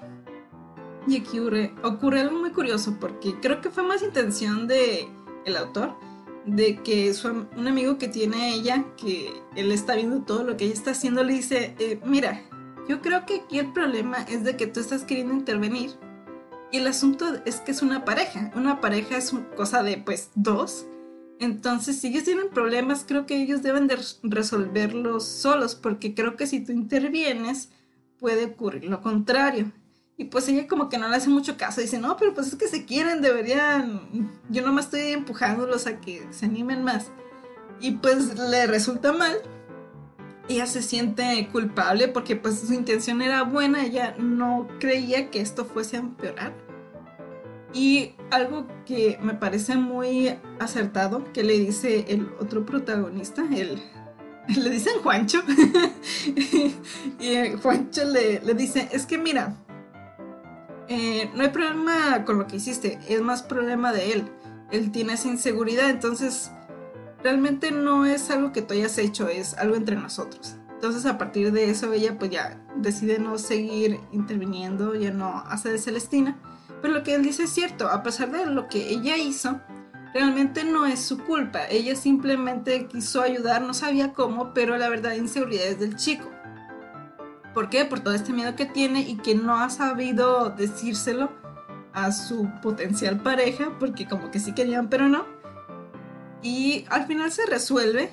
Y 1.06 1.16
aquí 1.16 1.38
ocurre, 1.38 1.74
ocurre 1.82 2.20
algo 2.20 2.38
muy 2.38 2.50
curioso 2.50 2.96
porque 2.98 3.34
creo 3.40 3.60
que 3.60 3.70
fue 3.70 3.82
más 3.82 4.02
intención 4.02 4.66
de 4.66 5.08
el 5.44 5.56
autor 5.56 5.94
de 6.46 6.82
que 6.82 7.12
su, 7.14 7.46
un 7.56 7.68
amigo 7.68 7.98
que 7.98 8.08
tiene 8.08 8.54
ella, 8.54 8.84
que 8.96 9.32
él 9.56 9.72
está 9.72 9.94
viendo 9.94 10.22
todo 10.22 10.44
lo 10.44 10.56
que 10.56 10.64
ella 10.64 10.74
está 10.74 10.90
haciendo, 10.90 11.24
le 11.24 11.34
dice, 11.34 11.74
eh, 11.78 12.00
mira, 12.04 12.42
yo 12.88 13.00
creo 13.00 13.24
que 13.24 13.40
aquí 13.40 13.58
el 13.58 13.72
problema 13.72 14.18
es 14.28 14.44
de 14.44 14.56
que 14.56 14.66
tú 14.66 14.80
estás 14.80 15.04
queriendo 15.04 15.32
intervenir 15.34 15.92
y 16.70 16.78
el 16.78 16.86
asunto 16.86 17.26
es 17.44 17.60
que 17.60 17.70
es 17.70 17.82
una 17.82 18.04
pareja. 18.04 18.50
Una 18.56 18.80
pareja 18.80 19.16
es 19.16 19.32
cosa 19.56 19.82
de 19.82 19.96
pues 19.98 20.30
dos. 20.34 20.86
Entonces, 21.40 22.00
si 22.00 22.08
ellos 22.08 22.24
tienen 22.24 22.50
problemas, 22.50 23.04
creo 23.06 23.26
que 23.26 23.36
ellos 23.36 23.62
deben 23.62 23.86
de 23.86 23.98
resolverlos 24.22 25.24
solos, 25.24 25.74
porque 25.74 26.14
creo 26.14 26.36
que 26.36 26.46
si 26.46 26.60
tú 26.60 26.72
intervienes, 26.72 27.70
puede 28.18 28.46
ocurrir 28.46 28.84
lo 28.84 29.00
contrario. 29.00 29.72
Y 30.16 30.26
pues 30.26 30.48
ella 30.48 30.68
como 30.68 30.88
que 30.88 30.96
no 30.96 31.08
le 31.08 31.16
hace 31.16 31.28
mucho 31.28 31.56
caso, 31.56 31.80
dice, 31.80 31.98
no, 31.98 32.16
pero 32.16 32.34
pues 32.34 32.46
es 32.46 32.54
que 32.54 32.68
se 32.68 32.84
quieren, 32.84 33.20
deberían, 33.20 34.30
yo 34.48 34.64
nomás 34.64 34.86
estoy 34.86 35.12
empujándolos 35.12 35.86
a 35.88 36.00
que 36.00 36.24
se 36.30 36.46
animen 36.46 36.84
más. 36.84 37.10
Y 37.80 37.92
pues 37.92 38.38
le 38.38 38.66
resulta 38.68 39.12
mal, 39.12 39.36
ella 40.48 40.66
se 40.66 40.82
siente 40.82 41.48
culpable 41.50 42.08
porque 42.08 42.36
pues 42.36 42.60
su 42.60 42.72
intención 42.72 43.22
era 43.22 43.42
buena, 43.42 43.84
ella 43.84 44.14
no 44.18 44.68
creía 44.78 45.30
que 45.30 45.40
esto 45.40 45.64
fuese 45.64 45.96
a 45.96 46.00
empeorar. 46.00 46.63
Y 47.74 48.14
algo 48.30 48.66
que 48.86 49.18
me 49.20 49.34
parece 49.34 49.76
muy 49.76 50.38
acertado 50.60 51.24
que 51.32 51.42
le 51.42 51.58
dice 51.58 52.04
el 52.08 52.32
otro 52.40 52.64
protagonista, 52.64 53.42
el, 53.52 53.82
le 54.56 54.70
dicen 54.70 54.94
Juancho, 55.02 55.42
y 57.18 57.56
Juancho 57.60 58.04
le, 58.04 58.38
dice, 58.54 58.88
es 58.92 59.06
que 59.06 59.18
mira, 59.18 59.56
eh, 60.86 61.30
no 61.34 61.42
hay 61.42 61.48
problema 61.48 62.24
con 62.24 62.38
lo 62.38 62.46
que 62.46 62.56
hiciste, 62.56 63.00
es 63.08 63.20
más 63.20 63.42
problema 63.42 63.92
de 63.92 64.12
él. 64.12 64.24
Él 64.70 64.92
tiene 64.92 65.14
esa 65.14 65.28
inseguridad, 65.28 65.90
entonces 65.90 66.52
realmente 67.24 67.72
no 67.72 68.06
es 68.06 68.30
algo 68.30 68.52
que 68.52 68.62
tú 68.62 68.74
hayas 68.74 68.98
hecho, 68.98 69.28
es 69.28 69.54
algo 69.54 69.74
entre 69.74 69.96
nosotros. 69.96 70.56
Entonces 70.74 71.06
a 71.06 71.16
partir 71.16 71.50
de 71.50 71.70
eso 71.70 71.92
ella 71.92 72.18
pues 72.18 72.30
ya 72.30 72.60
decide 72.76 73.18
no 73.18 73.38
seguir 73.38 73.98
interviniendo, 74.12 74.94
ya 74.94 75.10
no 75.10 75.38
hace 75.46 75.70
de 75.70 75.78
Celestina. 75.78 76.36
Pero 76.84 76.96
lo 76.96 77.02
que 77.02 77.14
él 77.14 77.22
dice 77.22 77.44
es 77.44 77.50
cierto, 77.50 77.88
a 77.88 78.02
pesar 78.02 78.30
de 78.30 78.44
lo 78.44 78.68
que 78.68 78.90
ella 78.90 79.16
hizo, 79.16 79.58
realmente 80.12 80.64
no 80.64 80.84
es 80.84 81.00
su 81.00 81.16
culpa. 81.16 81.60
Ella 81.70 81.96
simplemente 81.96 82.88
quiso 82.88 83.22
ayudar, 83.22 83.62
no 83.62 83.72
sabía 83.72 84.12
cómo, 84.12 84.52
pero 84.52 84.76
la 84.76 84.90
verdad 84.90 85.14
inseguridad 85.14 85.64
es 85.64 85.80
del 85.80 85.96
chico. 85.96 86.30
¿Por 87.54 87.70
qué? 87.70 87.86
Por 87.86 88.00
todo 88.00 88.12
este 88.12 88.34
miedo 88.34 88.54
que 88.54 88.66
tiene 88.66 89.00
y 89.00 89.16
que 89.16 89.34
no 89.34 89.56
ha 89.56 89.70
sabido 89.70 90.50
decírselo 90.50 91.32
a 91.94 92.12
su 92.12 92.50
potencial 92.60 93.18
pareja, 93.18 93.78
porque 93.80 94.06
como 94.06 94.30
que 94.30 94.38
sí 94.38 94.52
querían, 94.52 94.90
pero 94.90 95.08
no. 95.08 95.24
Y 96.42 96.84
al 96.90 97.06
final 97.06 97.32
se 97.32 97.46
resuelve, 97.46 98.10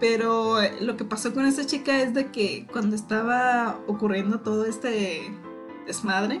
pero 0.00 0.56
lo 0.80 0.96
que 0.96 1.04
pasó 1.04 1.34
con 1.34 1.44
esta 1.44 1.66
chica 1.66 2.00
es 2.00 2.14
de 2.14 2.30
que 2.30 2.66
cuando 2.72 2.96
estaba 2.96 3.78
ocurriendo 3.86 4.40
todo 4.40 4.64
este 4.64 5.30
desmadre, 5.86 6.40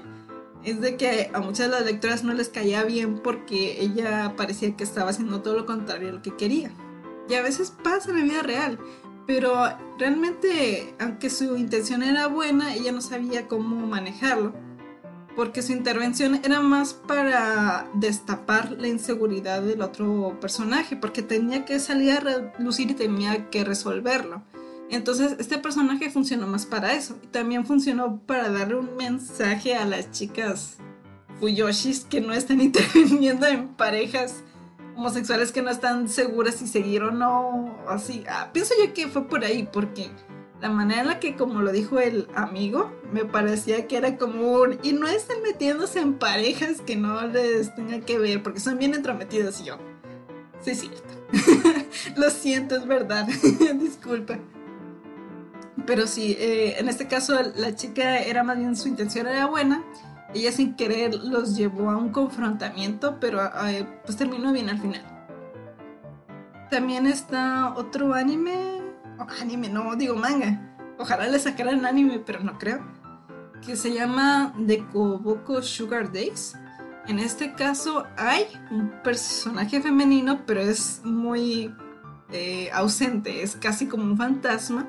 es 0.64 0.80
de 0.80 0.96
que 0.96 1.30
a 1.32 1.40
muchas 1.40 1.70
de 1.70 1.76
las 1.76 1.84
lectoras 1.84 2.24
no 2.24 2.34
les 2.34 2.48
caía 2.48 2.84
bien 2.84 3.18
porque 3.18 3.80
ella 3.80 4.34
parecía 4.36 4.76
que 4.76 4.84
estaba 4.84 5.10
haciendo 5.10 5.42
todo 5.42 5.54
lo 5.54 5.66
contrario 5.66 6.08
a 6.08 6.12
lo 6.12 6.22
que 6.22 6.36
quería. 6.36 6.70
Y 7.28 7.34
a 7.34 7.42
veces 7.42 7.72
pasa 7.82 8.10
en 8.10 8.18
la 8.18 8.24
vida 8.24 8.42
real, 8.42 8.78
pero 9.26 9.54
realmente, 9.98 10.94
aunque 10.98 11.30
su 11.30 11.56
intención 11.56 12.02
era 12.02 12.26
buena, 12.26 12.74
ella 12.74 12.92
no 12.92 13.00
sabía 13.00 13.48
cómo 13.48 13.86
manejarlo 13.86 14.52
porque 15.36 15.62
su 15.62 15.72
intervención 15.72 16.40
era 16.44 16.60
más 16.60 16.94
para 16.94 17.88
destapar 17.94 18.72
la 18.72 18.88
inseguridad 18.88 19.62
del 19.62 19.82
otro 19.82 20.38
personaje, 20.40 20.96
porque 20.96 21.22
tenía 21.22 21.64
que 21.64 21.80
salir 21.80 22.12
a 22.12 22.20
relucir 22.20 22.90
y 22.90 22.94
tenía 22.94 23.50
que 23.50 23.64
resolverlo. 23.64 24.42
Entonces 24.90 25.36
este 25.38 25.58
personaje 25.58 26.10
funcionó 26.10 26.46
más 26.46 26.66
para 26.66 26.92
eso 26.92 27.18
y 27.22 27.26
también 27.28 27.66
funcionó 27.66 28.20
para 28.26 28.50
darle 28.50 28.76
un 28.76 28.96
mensaje 28.96 29.74
a 29.74 29.84
las 29.86 30.10
chicas 30.10 30.76
Fuyoshis 31.40 32.04
que 32.04 32.20
no 32.20 32.32
están 32.32 32.60
interviniendo 32.62 33.46
en 33.46 33.68
parejas 33.68 34.44
homosexuales 34.96 35.52
que 35.52 35.62
no 35.62 35.70
están 35.70 36.08
seguras 36.08 36.56
si 36.56 36.68
seguir 36.68 37.02
o 37.02 37.10
no, 37.10 37.76
así. 37.88 38.24
Ah, 38.28 38.50
pienso 38.52 38.74
yo 38.78 38.92
que 38.94 39.08
fue 39.08 39.26
por 39.26 39.44
ahí, 39.44 39.68
porque 39.72 40.10
la 40.60 40.70
manera 40.70 41.02
en 41.02 41.08
la 41.08 41.20
que, 41.20 41.36
como 41.36 41.62
lo 41.62 41.72
dijo 41.72 41.98
el 41.98 42.28
amigo, 42.34 42.92
me 43.12 43.24
parecía 43.24 43.86
que 43.86 43.96
era 43.96 44.16
común. 44.16 44.78
Y 44.82 44.92
no 44.92 45.08
están 45.08 45.42
metiéndose 45.42 46.00
en 46.00 46.14
parejas 46.14 46.80
que 46.80 46.96
no 46.96 47.26
les 47.26 47.74
tenga 47.74 48.00
que 48.00 48.18
ver, 48.18 48.42
porque 48.42 48.60
son 48.60 48.78
bien 48.78 48.94
entrometidos 48.94 49.60
y 49.60 49.64
yo. 49.64 49.78
Sí, 50.62 50.70
es 50.70 50.80
cierto. 50.80 51.02
lo 52.16 52.30
siento, 52.30 52.76
es 52.76 52.86
verdad. 52.86 53.26
Disculpa. 53.74 54.38
Pero 55.86 56.06
sí, 56.06 56.36
eh, 56.38 56.76
en 56.78 56.88
este 56.88 57.06
caso 57.06 57.38
la 57.56 57.74
chica 57.74 58.18
era 58.18 58.42
más 58.42 58.56
bien 58.56 58.76
su 58.76 58.88
intención 58.88 59.26
era 59.26 59.46
buena. 59.46 59.82
Ella 60.34 60.50
sin 60.50 60.74
querer 60.74 61.14
los 61.14 61.56
llevó 61.56 61.90
a 61.90 61.96
un 61.96 62.10
confrontamiento, 62.10 63.20
pero 63.20 63.40
eh, 63.66 63.86
pues 64.04 64.16
terminó 64.16 64.52
bien 64.52 64.70
al 64.70 64.80
final. 64.80 65.02
También 66.70 67.06
está 67.06 67.74
otro 67.76 68.14
anime 68.14 68.84
anime, 69.40 69.68
no 69.68 69.96
digo 69.96 70.16
manga. 70.16 70.60
Ojalá 70.98 71.26
le 71.26 71.38
sacaran 71.38 71.84
anime, 71.86 72.20
pero 72.20 72.40
no 72.40 72.58
creo. 72.58 72.80
Que 73.64 73.76
se 73.76 73.92
llama 73.92 74.54
Dekoboko 74.58 75.62
Sugar 75.62 76.12
Days. 76.12 76.54
En 77.06 77.18
este 77.18 77.54
caso 77.54 78.04
hay 78.16 78.46
un 78.70 78.90
personaje 79.02 79.80
femenino, 79.80 80.44
pero 80.46 80.60
es 80.60 81.02
muy 81.04 81.74
eh, 82.32 82.70
ausente, 82.72 83.42
es 83.42 83.56
casi 83.56 83.86
como 83.86 84.04
un 84.04 84.16
fantasma, 84.16 84.88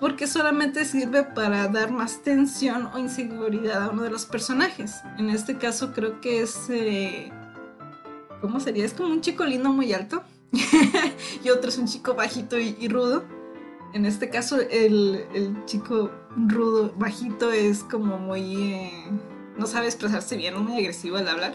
porque 0.00 0.26
solamente 0.26 0.86
sirve 0.86 1.24
para 1.24 1.68
dar 1.68 1.92
más 1.92 2.22
tensión 2.22 2.86
o 2.94 2.98
inseguridad 2.98 3.82
a 3.82 3.90
uno 3.90 4.02
de 4.02 4.10
los 4.10 4.24
personajes. 4.24 5.02
En 5.18 5.28
este 5.28 5.58
caso 5.58 5.92
creo 5.92 6.22
que 6.22 6.40
es... 6.40 6.70
Eh, 6.70 7.30
¿Cómo 8.40 8.58
sería? 8.60 8.86
Es 8.86 8.94
como 8.94 9.12
un 9.12 9.20
chico 9.20 9.44
lindo 9.44 9.70
muy 9.70 9.92
alto 9.92 10.24
y 11.44 11.50
otro 11.50 11.68
es 11.68 11.76
un 11.76 11.86
chico 11.86 12.14
bajito 12.14 12.58
y, 12.58 12.88
rudo. 12.88 13.24
En 13.92 14.06
este 14.06 14.30
caso, 14.30 14.58
el, 14.58 15.62
chico 15.66 16.10
rudo, 16.34 16.94
bajito, 16.96 17.52
es 17.52 17.84
como 17.84 18.18
muy. 18.18 18.72
Eh, 18.72 19.04
no 19.58 19.66
sabe 19.66 19.86
expresarse 19.86 20.38
bien, 20.38 20.56
muy 20.64 20.78
agresivo 20.78 21.18
al 21.18 21.28
hablar. 21.28 21.52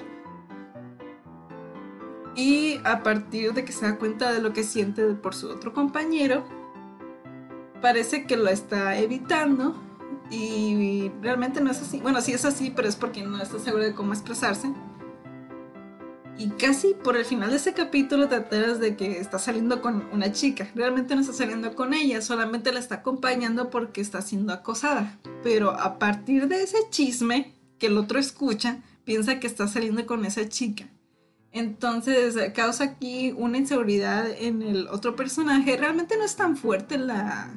Y 2.36 2.80
a 2.84 3.02
partir 3.02 3.54
de 3.54 3.66
que 3.66 3.72
se 3.72 3.86
da 3.88 3.98
cuenta 3.98 4.32
de 4.32 4.42
lo 4.42 4.54
que 4.54 4.64
siente 4.64 5.04
por 5.16 5.34
su 5.34 5.50
otro 5.50 5.74
compañero, 5.74 6.46
parece 7.86 8.26
que 8.26 8.36
lo 8.36 8.50
está 8.50 8.98
evitando. 8.98 9.80
Y 10.32 11.12
realmente 11.22 11.62
no 11.62 11.70
es 11.70 11.80
así. 11.84 12.00
Bueno, 12.00 12.20
sí 12.20 12.34
es 12.34 12.44
así, 12.44 12.74
pero 12.76 12.88
es 12.88 12.96
porque 12.96 13.22
no 13.22 13.40
está 13.40 13.60
seguro 13.60 13.84
de 13.84 13.94
cómo 13.94 14.12
expresarse. 14.12 14.74
Y 16.40 16.50
casi 16.50 16.96
por 16.96 17.16
el 17.16 17.26
final 17.26 17.52
de 17.52 17.58
ese 17.58 17.74
capítulo 17.74 18.28
te 18.28 18.38
enteras 18.38 18.80
de 18.80 18.96
que 18.96 19.20
está 19.20 19.38
saliendo 19.38 19.84
con 19.84 20.10
una 20.12 20.32
chica. 20.32 20.68
Realmente 20.74 21.14
no 21.14 21.22
está 21.22 21.34
saliendo 21.34 21.76
con 21.76 21.94
ella, 21.94 22.24
solamente 22.24 22.74
la 22.74 22.80
está 22.80 22.96
acompañando 22.96 23.70
porque 23.70 24.02
está 24.02 24.24
siendo 24.24 24.52
acosada. 24.52 25.20
Pero 25.44 25.70
a 25.70 26.00
partir 26.00 26.48
de 26.48 26.64
ese 26.64 26.80
chisme 26.90 27.54
que 27.78 27.86
el 27.86 28.00
otro 28.00 28.18
escucha, 28.18 28.80
piensa 29.04 29.40
que 29.40 29.46
está 29.46 29.68
saliendo 29.68 30.08
con 30.08 30.26
esa 30.26 30.50
chica. 30.50 30.90
Entonces 31.52 32.36
causa 32.56 32.84
aquí 32.84 33.32
una 33.38 33.60
inseguridad 33.60 34.28
en 34.28 34.64
el 34.64 34.88
otro 34.88 35.16
personaje. 35.16 35.78
Realmente 35.78 36.18
no 36.18 36.26
es 36.26 36.36
tan 36.36 36.58
fuerte 36.58 36.98
la, 36.98 37.54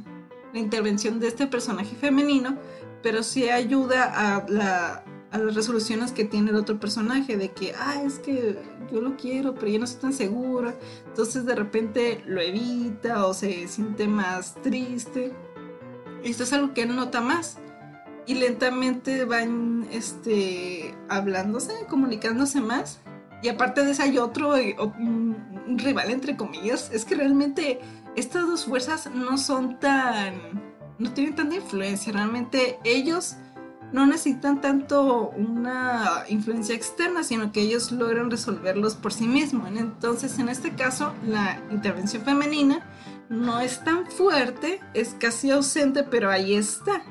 la 0.52 0.59
intervención 0.59 1.21
de 1.21 1.28
este 1.28 1.47
personaje 1.47 1.95
femenino, 1.97 2.57
pero 3.02 3.23
sí 3.23 3.49
ayuda 3.49 4.37
a 4.37 4.49
la 4.49 5.05
a 5.31 5.38
las 5.38 5.55
resoluciones 5.55 6.12
que 6.12 6.25
tiene 6.25 6.50
el 6.50 6.57
otro 6.57 6.81
personaje, 6.81 7.37
de 7.37 7.50
que, 7.50 7.75
ah, 7.78 8.02
es 8.05 8.19
que 8.19 8.59
yo 8.90 9.00
lo 9.00 9.17
quiero, 9.17 9.55
pero 9.55 9.69
yo 9.69 9.78
no 9.78 9.85
estoy 9.85 10.00
tan 10.00 10.12
segura, 10.12 10.75
entonces 11.07 11.45
de 11.45 11.55
repente 11.55 12.23
lo 12.26 12.40
evita 12.40 13.26
o 13.26 13.35
se 13.35 13.69
siente 13.69 14.09
más 14.09 14.55
triste. 14.62 15.33
Esto 16.25 16.45
es 16.45 16.52
algo 16.52 16.75
que 16.75 16.83
él 16.83 16.97
nota 16.97 17.21
más. 17.21 17.59
y 18.26 18.35
lentamente 18.35 19.25
van 19.25 19.87
este, 19.90 20.95
hablándose, 21.09 21.73
comunicándose 21.88 22.61
más. 22.61 23.00
Y 23.43 23.49
aparte 23.49 23.83
de 23.85 23.93
eso 23.93 24.02
hay 24.02 24.19
otro, 24.19 24.55
eh, 24.55 24.76
un 24.78 25.58
rival 25.77 26.11
entre 26.11 26.37
comillas. 26.37 26.91
Es 26.93 27.05
que 27.05 27.15
realmente 27.15 27.81
estas 28.17 28.47
dos 28.47 28.65
fuerzas 28.65 29.11
no 29.15 29.39
son 29.39 29.79
tan, 29.79 30.35
no 30.99 31.13
tienen 31.13 31.35
tanta 31.35 31.57
influencia. 31.57 32.13
Realmente 32.13 32.79
ellos 32.85 33.37
no 33.93 34.07
necesitan 34.07 34.61
tanto 34.61 35.31
una 35.31 36.25
influencia 36.29 36.75
externa, 36.75 37.23
sino 37.23 37.53
que 37.53 37.61
ellos 37.61 37.91
logran 37.91 38.31
resolverlos 38.31 38.95
por 38.97 39.13
sí 39.13 39.27
mismos. 39.27 39.69
Entonces, 39.77 40.39
en 40.39 40.49
este 40.49 40.75
caso, 40.75 41.13
la 41.27 41.63
intervención 41.71 42.23
femenina 42.23 42.87
no 43.29 43.61
es 43.61 43.83
tan 43.85 44.07
fuerte, 44.07 44.81
es 44.95 45.15
casi 45.19 45.51
ausente, 45.51 46.03
pero 46.03 46.31
ahí 46.31 46.55
está. 46.55 47.03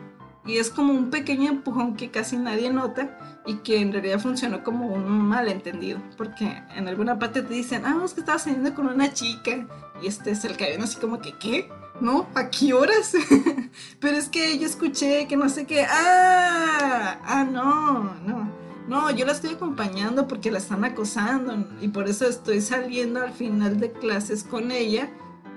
Y 0.47 0.57
es 0.57 0.69
como 0.69 0.93
un 0.93 1.09
pequeño 1.09 1.49
empujón 1.49 1.95
que 1.95 2.09
casi 2.09 2.37
nadie 2.37 2.71
nota 2.71 3.19
y 3.45 3.55
que 3.57 3.81
en 3.81 3.91
realidad 3.91 4.19
funcionó 4.19 4.63
como 4.63 4.87
un 4.87 5.05
malentendido. 5.27 5.99
Porque 6.17 6.63
en 6.73 6.87
alguna 6.87 7.19
parte 7.19 7.41
te 7.41 7.53
dicen, 7.53 7.83
ah, 7.85 8.01
es 8.03 8.13
que 8.13 8.21
estabas 8.21 8.43
saliendo 8.43 8.73
con 8.73 8.87
una 8.87 9.13
chica. 9.13 9.67
Y 10.01 10.07
este 10.07 10.31
es 10.31 10.45
el 10.45 10.55
viene 10.55 10.83
así 10.83 10.97
como 10.97 11.19
que, 11.19 11.33
¿qué? 11.33 11.69
¿No? 11.99 12.27
¿A 12.33 12.49
qué 12.49 12.73
horas? 12.73 13.13
Pero 13.99 14.15
es 14.15 14.29
que 14.29 14.57
yo 14.57 14.65
escuché 14.65 15.27
que 15.27 15.35
no 15.35 15.49
sé 15.49 15.65
qué. 15.65 15.85
¡Ah! 15.89 17.19
Ah, 17.25 17.43
no, 17.43 18.15
no. 18.25 18.67
No, 18.87 19.11
yo 19.11 19.25
la 19.25 19.33
estoy 19.33 19.55
acompañando 19.55 20.29
porque 20.29 20.49
la 20.49 20.59
están 20.59 20.85
acosando 20.85 21.67
y 21.81 21.89
por 21.89 22.07
eso 22.07 22.25
estoy 22.25 22.61
saliendo 22.61 23.21
al 23.21 23.33
final 23.33 23.81
de 23.81 23.91
clases 23.91 24.45
con 24.45 24.71
ella 24.71 25.09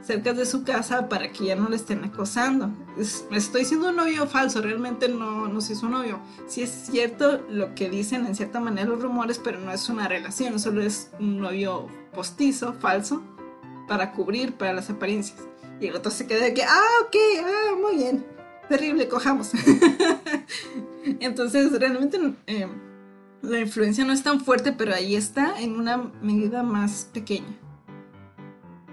cerca 0.03 0.33
de 0.33 0.47
su 0.47 0.65
casa 0.65 1.09
para 1.09 1.31
que 1.31 1.47
ya 1.47 1.57
no 1.57 1.69
le 1.69 1.77
estén 1.77 2.05
acosando. 2.05 2.71
estoy 2.99 3.65
siendo 3.65 3.91
un 3.91 3.97
novio 3.97 4.27
falso, 4.27 4.61
realmente 4.61 5.09
no, 5.09 5.49
no 5.49 5.61
soy 5.61 5.77
su 5.77 5.89
novio. 5.89 6.21
Sí 6.47 6.63
es 6.63 6.71
cierto 6.71 7.45
lo 7.49 7.75
que 7.75 7.91
dicen 7.91 8.27
en 8.27 8.35
cierta 8.35 8.61
manera 8.61 8.89
los 8.89 9.03
rumores, 9.03 9.41
pero 9.43 9.59
no 9.59 9.73
es 9.73 9.89
una 9.89 10.09
relación, 10.09 10.59
solo 10.59 10.83
es 10.83 11.11
un 11.19 11.41
novio 11.41 11.89
postizo, 12.13 12.75
falso, 12.75 13.23
para 13.89 14.13
cubrir, 14.13 14.55
para 14.55 14.73
las 14.73 14.91
apariencias. 14.91 15.39
Y 15.81 15.87
el 15.87 15.97
otro 15.97 16.11
se 16.11 16.27
queda 16.27 16.45
de 16.45 16.55
que, 16.55 16.63
ah, 16.63 16.89
ok, 17.03 17.17
ah, 17.45 17.77
muy 17.81 17.97
bien, 17.97 18.25
terrible, 18.69 19.09
cojamos. 19.09 19.53
Entonces, 21.21 21.73
realmente 21.79 22.19
eh, 22.47 22.69
la 23.43 23.61
influencia 23.61 24.05
no 24.05 24.13
es 24.13 24.23
tan 24.23 24.41
fuerte, 24.41 24.73
pero 24.73 24.95
ahí 24.95 25.17
está 25.17 25.61
en 25.61 25.77
una 25.77 25.97
medida 26.21 26.63
más 26.63 27.09
pequeña. 27.13 27.57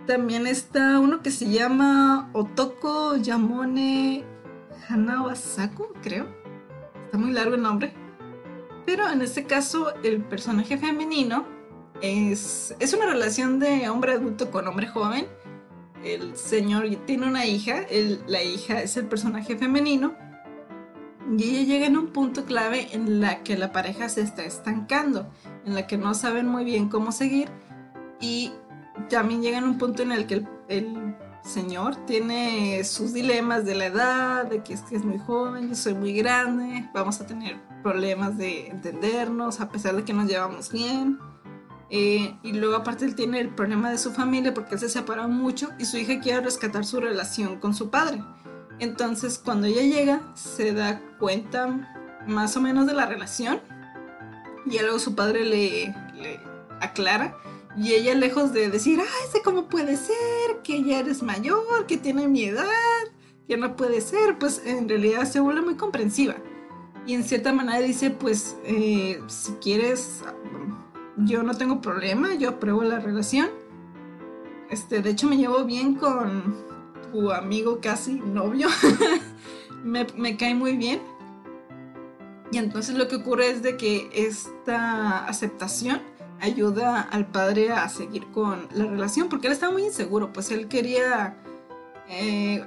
También 0.07 0.47
está 0.47 1.01
uno 1.01 1.21
que 1.21 1.31
se 1.31 1.49
llama 1.49 2.29
Otoko 2.31 3.17
Yamone 3.17 4.23
Hanawasaku, 4.87 5.87
creo. 6.01 6.25
Está 7.03 7.17
muy 7.17 7.33
largo 7.33 7.55
el 7.55 7.61
nombre. 7.61 7.93
Pero 8.85 9.09
en 9.09 9.21
este 9.21 9.43
caso, 9.43 9.93
el 10.03 10.23
personaje 10.23 10.77
femenino 10.77 11.45
es, 12.01 12.73
es 12.79 12.93
una 12.93 13.07
relación 13.07 13.59
de 13.59 13.89
hombre 13.89 14.13
adulto 14.13 14.49
con 14.49 14.65
hombre 14.65 14.87
joven. 14.87 15.27
El 16.05 16.37
señor 16.37 16.85
tiene 17.05 17.27
una 17.27 17.45
hija, 17.45 17.85
la 18.27 18.41
hija 18.41 18.81
es 18.81 18.95
el 18.95 19.07
personaje 19.07 19.57
femenino. 19.57 20.15
Y 21.37 21.43
ella 21.43 21.63
llega 21.63 21.85
en 21.85 21.97
un 21.97 22.13
punto 22.13 22.45
clave 22.45 22.87
en 22.93 23.19
la 23.19 23.43
que 23.43 23.57
la 23.57 23.73
pareja 23.73 24.07
se 24.07 24.21
está 24.21 24.45
estancando, 24.45 25.29
en 25.65 25.75
la 25.75 25.85
que 25.85 25.97
no 25.97 26.13
saben 26.13 26.47
muy 26.47 26.63
bien 26.63 26.87
cómo 26.87 27.11
seguir 27.11 27.49
y 28.21 28.53
también 29.09 29.41
llega 29.41 29.57
en 29.57 29.63
un 29.63 29.77
punto 29.77 30.03
en 30.03 30.11
el 30.11 30.27
que 30.27 30.45
el, 30.67 31.15
señor 31.47 31.95
tiene 32.05 32.83
sus 32.83 33.13
dilemas 33.13 33.65
de 33.65 33.75
la 33.75 33.85
edad, 33.85 34.45
de 34.45 34.63
que 34.63 34.73
es, 34.73 35.03
muy 35.03 35.17
joven, 35.17 35.69
yo 35.69 35.75
soy 35.75 35.93
muy 35.93 36.13
grande, 36.13 36.89
vamos 36.93 37.21
a 37.21 37.25
tener 37.25 37.57
problemas 37.81 38.37
de 38.37 38.67
entendernos 38.67 39.61
a 39.61 39.69
pesar 39.69 39.95
de 39.95 40.03
que 40.03 40.13
nos 40.13 40.27
llevamos 40.27 40.71
bien. 40.71 41.19
Eh, 41.89 42.35
y 42.43 42.51
luego 42.51 42.75
aparte 42.75 43.05
él 43.05 43.15
tiene 43.15 43.39
el 43.39 43.47
problema 43.47 43.89
de 43.89 43.97
su 43.97 44.11
familia 44.11 44.53
porque 44.53 44.73
él 44.73 44.81
se 44.81 44.89
separa 44.89 45.25
mucho 45.27 45.69
y 45.79 45.85
su 45.85 45.95
hija 45.95 46.19
quiere 46.19 46.41
rescatar 46.41 46.83
su 46.83 46.99
relación 46.99 47.59
con 47.61 47.73
su 47.73 47.89
padre. 47.89 48.21
Entonces 48.79 49.39
cuando 49.39 49.67
ella 49.67 49.83
llega 49.83 50.21
se 50.35 50.73
da 50.73 50.99
cuenta 51.17 52.19
más 52.27 52.57
o 52.57 52.61
menos 52.61 52.87
de 52.87 52.93
la 52.93 53.05
relación 53.05 53.61
y 54.65 54.77
luego 54.79 54.99
su 54.99 55.15
padre 55.15 55.45
le 55.45 55.95
aclara 56.81 57.37
y 57.77 57.93
ella 57.93 58.15
lejos 58.15 58.53
de 58.53 58.69
decir, 58.69 58.99
ay, 58.99 59.41
cómo 59.43 59.69
puede 59.69 59.97
ser, 59.97 60.15
que 60.63 60.83
ya 60.83 60.99
eres 60.99 61.21
mayor, 61.21 61.85
que 61.87 61.97
tiene 61.97 62.27
mi 62.27 62.45
edad, 62.45 62.65
que 63.47 63.55
no 63.55 63.75
puede 63.75 64.01
ser, 64.01 64.39
pues 64.39 64.61
en 64.65 64.89
realidad 64.89 65.25
se 65.25 65.39
vuelve 65.39 65.61
muy 65.61 65.75
comprensiva. 65.75 66.35
Y 67.05 67.13
en 67.13 67.23
cierta 67.23 67.53
manera 67.53 67.79
dice, 67.79 68.09
pues 68.09 68.57
eh, 68.65 69.21
si 69.27 69.53
quieres, 69.53 70.23
yo 71.17 71.43
no 71.43 71.55
tengo 71.55 71.79
problema, 71.79 72.33
yo 72.33 72.49
apruebo 72.49 72.83
la 72.83 72.99
relación. 72.99 73.49
Este, 74.71 75.01
de 75.01 75.11
hecho 75.11 75.27
me 75.27 75.37
llevo 75.37 75.63
bien 75.63 75.95
con 75.95 76.55
tu 77.11 77.31
amigo 77.31 77.79
casi 77.79 78.15
novio. 78.15 78.67
me, 79.83 80.07
me 80.17 80.35
cae 80.35 80.55
muy 80.55 80.75
bien. 80.75 80.99
Y 82.51 82.57
entonces 82.57 82.95
lo 82.95 83.07
que 83.07 83.17
ocurre 83.17 83.51
es 83.51 83.61
de 83.61 83.77
que 83.77 84.09
esta 84.13 85.25
aceptación 85.25 86.01
ayuda 86.41 87.01
al 87.01 87.27
padre 87.27 87.71
a 87.71 87.87
seguir 87.89 88.27
con 88.31 88.67
la 88.73 88.85
relación, 88.85 89.29
porque 89.29 89.47
él 89.47 89.53
estaba 89.53 89.73
muy 89.73 89.83
inseguro, 89.83 90.31
pues 90.33 90.51
él 90.51 90.67
quería 90.67 91.37
eh, 92.09 92.63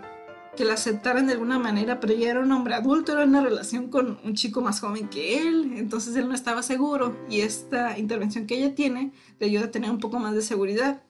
que 0.56 0.64
la 0.64 0.74
aceptaran 0.74 1.26
de 1.26 1.35
alguna 1.35 1.59
manera, 1.59 2.00
pero 2.00 2.14
ya 2.14 2.30
era 2.30 2.40
un 2.40 2.52
hombre 2.52 2.74
adulto, 2.74 3.12
era 3.12 3.24
una 3.24 3.40
relación 3.40 3.88
con 3.88 4.18
un 4.24 4.35
chico 4.35 4.61
más 4.61 4.80
joven 4.80 5.09
que 5.09 5.38
él, 5.38 5.74
entonces 5.76 6.16
él 6.16 6.28
no 6.28 6.35
estaba 6.35 6.62
seguro 6.62 7.16
y 7.28 7.40
esta 7.40 7.98
intervención 7.98 8.46
que 8.46 8.56
ella 8.56 8.74
tiene 8.74 9.12
le 9.38 9.46
ayuda 9.46 9.66
a 9.66 9.70
tener 9.70 9.90
un 9.90 9.98
poco 9.98 10.18
más 10.18 10.35
de 10.35 10.42
seguridad. 10.42 11.02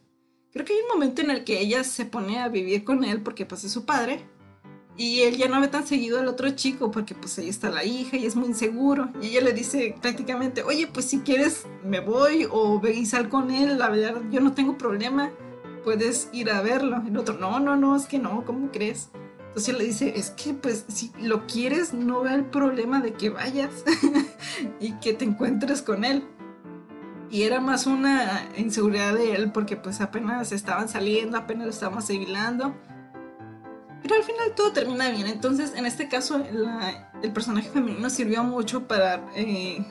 Creo 0.53 0.65
que 0.65 0.73
hay 0.73 0.81
un 0.81 0.89
momento 0.89 1.23
en 1.23 1.31
el 1.31 1.45
que 1.45 1.61
ella 1.61 1.85
se 1.85 2.05
pone 2.05 2.39
a 2.41 2.49
vivir 2.49 2.85
con 2.85 3.05
él 3.05 3.23
porque 3.23 3.47
pues 3.47 3.65
es 3.65 3.73
su 3.73 3.87
padre 3.87 4.25
y 4.97 5.23
él 5.23 5.37
ya 5.37 5.49
no 5.49 5.61
ve 5.61 5.69
tan 5.69 5.87
seguido 5.87 6.21
al 6.21 6.29
otro 6.29 6.51
chico 6.51 6.91
porque 6.91 7.15
pues 7.15 7.39
ahí 7.39 7.49
está 7.49 7.71
la 7.71 7.85
hija 7.85 8.17
y 8.17 8.27
es 8.27 8.37
muy 8.37 8.49
inseguro. 8.49 9.09
Y 9.23 9.29
ella 9.29 9.41
le 9.43 9.53
dice 9.53 9.95
prácticamente, 10.01 10.63
oye, 10.63 10.87
pues 10.93 11.07
si 11.07 11.21
quieres 11.21 11.67
me 11.85 12.01
voy 12.01 12.47
o 12.51 12.81
ve 12.81 12.93
y 12.93 13.07
sal 13.07 13.29
con 13.29 13.51
él, 13.51 13.79
la 13.79 13.89
verdad 13.89 14.21
yo 14.31 14.41
no 14.41 14.53
tengo 14.53 14.77
problema, 14.77 15.31
puedes 15.85 16.29
ir 16.33 16.51
a 16.51 16.61
verlo. 16.61 17.03
El 17.07 17.17
otro, 17.17 17.39
no, 17.39 17.61
no, 17.61 17.77
no, 17.77 17.97
es 17.97 18.07
que 18.07 18.19
no, 18.19 18.45
¿cómo 18.45 18.71
crees? 18.71 19.09
Entonces 19.49 19.71
él 19.71 19.79
le 19.79 19.85
dice, 19.85 20.13
es 20.17 20.31
que 20.31 20.55
pues 20.55 20.85
si 20.89 21.13
lo 21.21 21.47
quieres, 21.47 21.95
no 21.95 22.21
ve 22.21 22.35
el 22.35 22.45
problema 22.45 23.01
de 23.01 23.15
que 23.15 23.31
vayas 23.31 23.71
y 24.81 24.93
que 25.01 25.15
te 25.15 25.25
encuentres 25.25 25.83
con 25.83 26.05
él. 26.05 26.25
Y 27.31 27.45
era 27.45 27.61
más 27.61 27.87
una 27.87 28.49
inseguridad 28.57 29.15
de 29.15 29.35
él 29.35 29.51
porque 29.53 29.77
pues 29.77 30.01
apenas 30.01 30.53
estaban 30.53 30.89
saliendo, 30.89 31.39
apenas 31.39 31.65
lo 31.65 31.71
estaban 31.71 32.03
civilando 32.03 32.75
pero 34.03 34.17
al 34.17 34.23
final 34.23 34.55
todo 34.55 34.73
termina 34.73 35.11
bien. 35.11 35.27
Entonces, 35.27 35.75
en 35.77 35.87
este 35.87 36.09
caso, 36.09 36.43
el 37.23 37.33
personaje 37.33 37.69
femenino 37.69 38.09
sirvió 38.11 38.43
mucho 38.45 38.87
para, 38.87 39.25
eh, 39.35 39.85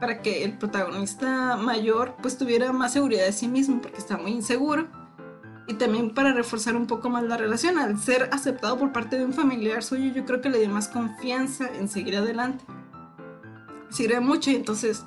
para 0.00 0.22
que 0.22 0.44
el 0.44 0.58
protagonista 0.58 1.56
mayor 1.56 2.16
pues 2.20 2.36
tuviera 2.36 2.72
más 2.72 2.92
seguridad 2.92 3.24
de 3.24 3.32
sí 3.32 3.48
mismo 3.48 3.80
porque 3.80 3.98
está 3.98 4.16
muy 4.16 4.32
inseguro. 4.32 4.88
Y 5.66 5.74
también 5.74 6.12
para 6.12 6.34
reforzar 6.34 6.76
un 6.76 6.86
poco 6.86 7.08
más 7.08 7.22
la 7.24 7.36
relación. 7.38 7.78
Al 7.78 7.98
ser 7.98 8.28
aceptado 8.32 8.78
por 8.78 8.92
parte 8.92 9.16
de 9.16 9.24
un 9.24 9.32
familiar 9.32 9.82
suyo, 9.82 10.12
yo 10.12 10.26
creo 10.26 10.40
que 10.42 10.50
le 10.50 10.58
dio 10.58 10.68
más 10.68 10.88
confianza 10.88 11.68
en 11.74 11.88
seguir 11.88 12.16
adelante. 12.16 12.64
Sirve 13.88 14.20
mucho 14.20 14.50
y 14.50 14.56
entonces 14.56 15.04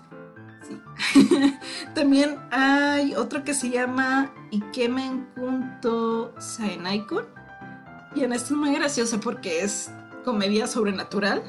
Sí. 0.68 1.30
También 1.96 2.38
hay 2.52 3.16
otro 3.16 3.44
que 3.44 3.54
se 3.54 3.70
llama 3.70 4.32
Ikemen 4.52 5.28
Kunto 5.36 6.34
Saenaikun, 6.40 7.26
y 8.18 8.24
en 8.24 8.34
esto 8.34 8.54
es 8.54 8.60
muy 8.60 8.74
gracioso 8.74 9.20
porque 9.20 9.62
es 9.62 9.92
comedia 10.26 10.68
sobrenatural. 10.68 11.44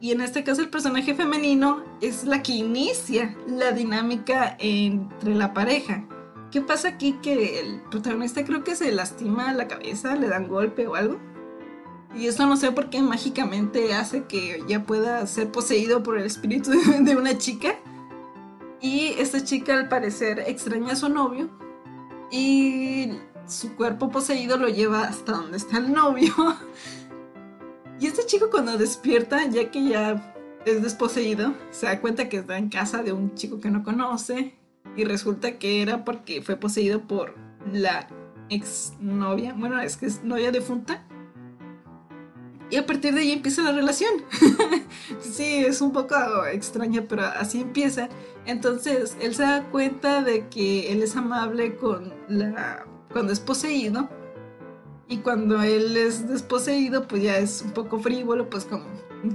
Y 0.00 0.12
en 0.12 0.20
este 0.20 0.44
caso 0.44 0.60
el 0.60 0.68
personaje 0.68 1.14
femenino 1.14 1.82
es 2.00 2.24
la 2.24 2.42
que 2.42 2.52
inicia 2.52 3.36
la 3.48 3.72
dinámica 3.72 4.56
entre 4.60 5.34
la 5.34 5.52
pareja. 5.54 6.06
¿Qué 6.50 6.60
pasa 6.60 6.88
aquí? 6.88 7.14
Que 7.22 7.60
el 7.60 7.82
protagonista 7.90 8.44
creo 8.44 8.62
que 8.62 8.76
se 8.76 8.92
lastima 8.92 9.52
la 9.52 9.66
cabeza, 9.66 10.14
le 10.14 10.28
dan 10.28 10.48
golpe 10.48 10.86
o 10.86 10.94
algo. 10.94 11.18
Y 12.14 12.28
eso 12.28 12.46
no 12.46 12.56
sé 12.56 12.70
por 12.72 12.88
qué 12.88 13.02
mágicamente 13.02 13.92
hace 13.94 14.24
que 14.24 14.62
ya 14.68 14.84
pueda 14.84 15.26
ser 15.26 15.50
poseído 15.50 16.02
por 16.02 16.18
el 16.18 16.24
espíritu 16.24 16.70
de 17.00 17.16
una 17.16 17.36
chica. 17.38 17.74
Y 18.80 19.14
esta 19.18 19.42
chica 19.42 19.74
al 19.74 19.88
parecer 19.88 20.44
extraña 20.46 20.92
a 20.92 20.96
su 20.96 21.08
novio 21.08 21.48
y 22.30 23.10
su 23.46 23.74
cuerpo 23.76 24.10
poseído 24.10 24.56
lo 24.56 24.68
lleva 24.68 25.02
hasta 25.02 25.32
donde 25.32 25.56
está 25.56 25.78
el 25.78 25.92
novio. 25.92 26.34
Y 27.98 28.06
este 28.06 28.26
chico 28.26 28.50
cuando 28.50 28.76
despierta, 28.76 29.46
ya 29.46 29.70
que 29.70 29.88
ya 29.88 30.34
es 30.66 30.82
desposeído, 30.82 31.54
se 31.70 31.86
da 31.86 31.98
cuenta 31.98 32.28
que 32.28 32.36
está 32.36 32.58
en 32.58 32.68
casa 32.68 33.02
de 33.02 33.12
un 33.12 33.34
chico 33.34 33.58
que 33.58 33.70
no 33.70 33.82
conoce 33.82 34.54
y 34.96 35.04
resulta 35.04 35.58
que 35.58 35.80
era 35.80 36.04
porque 36.04 36.42
fue 36.42 36.56
poseído 36.56 37.00
por 37.06 37.34
la 37.72 38.06
ex 38.50 38.92
novia, 39.00 39.54
bueno, 39.56 39.80
es 39.80 39.96
que 39.96 40.06
es 40.06 40.22
novia 40.22 40.52
defunta. 40.52 41.06
Y 42.68 42.76
a 42.76 42.84
partir 42.84 43.14
de 43.14 43.20
ahí 43.20 43.32
empieza 43.32 43.62
la 43.62 43.72
relación. 43.72 44.12
sí, 45.20 45.64
es 45.64 45.80
un 45.80 45.92
poco 45.92 46.16
extraña, 46.52 47.04
pero 47.08 47.22
así 47.24 47.60
empieza. 47.60 48.08
Entonces, 48.44 49.16
él 49.20 49.34
se 49.34 49.42
da 49.42 49.64
cuenta 49.70 50.22
de 50.22 50.48
que 50.48 50.92
él 50.92 51.02
es 51.02 51.16
amable 51.16 51.76
con 51.76 52.12
la 52.28 52.84
cuando 53.16 53.32
es 53.32 53.40
poseído. 53.40 54.08
Y 55.08 55.18
cuando 55.18 55.62
él 55.62 55.96
es 55.96 56.28
desposeído, 56.28 57.08
pues 57.08 57.22
ya 57.22 57.38
es 57.38 57.62
un 57.62 57.70
poco 57.70 57.98
frívolo, 57.98 58.50
pues 58.50 58.64
como 58.64 58.84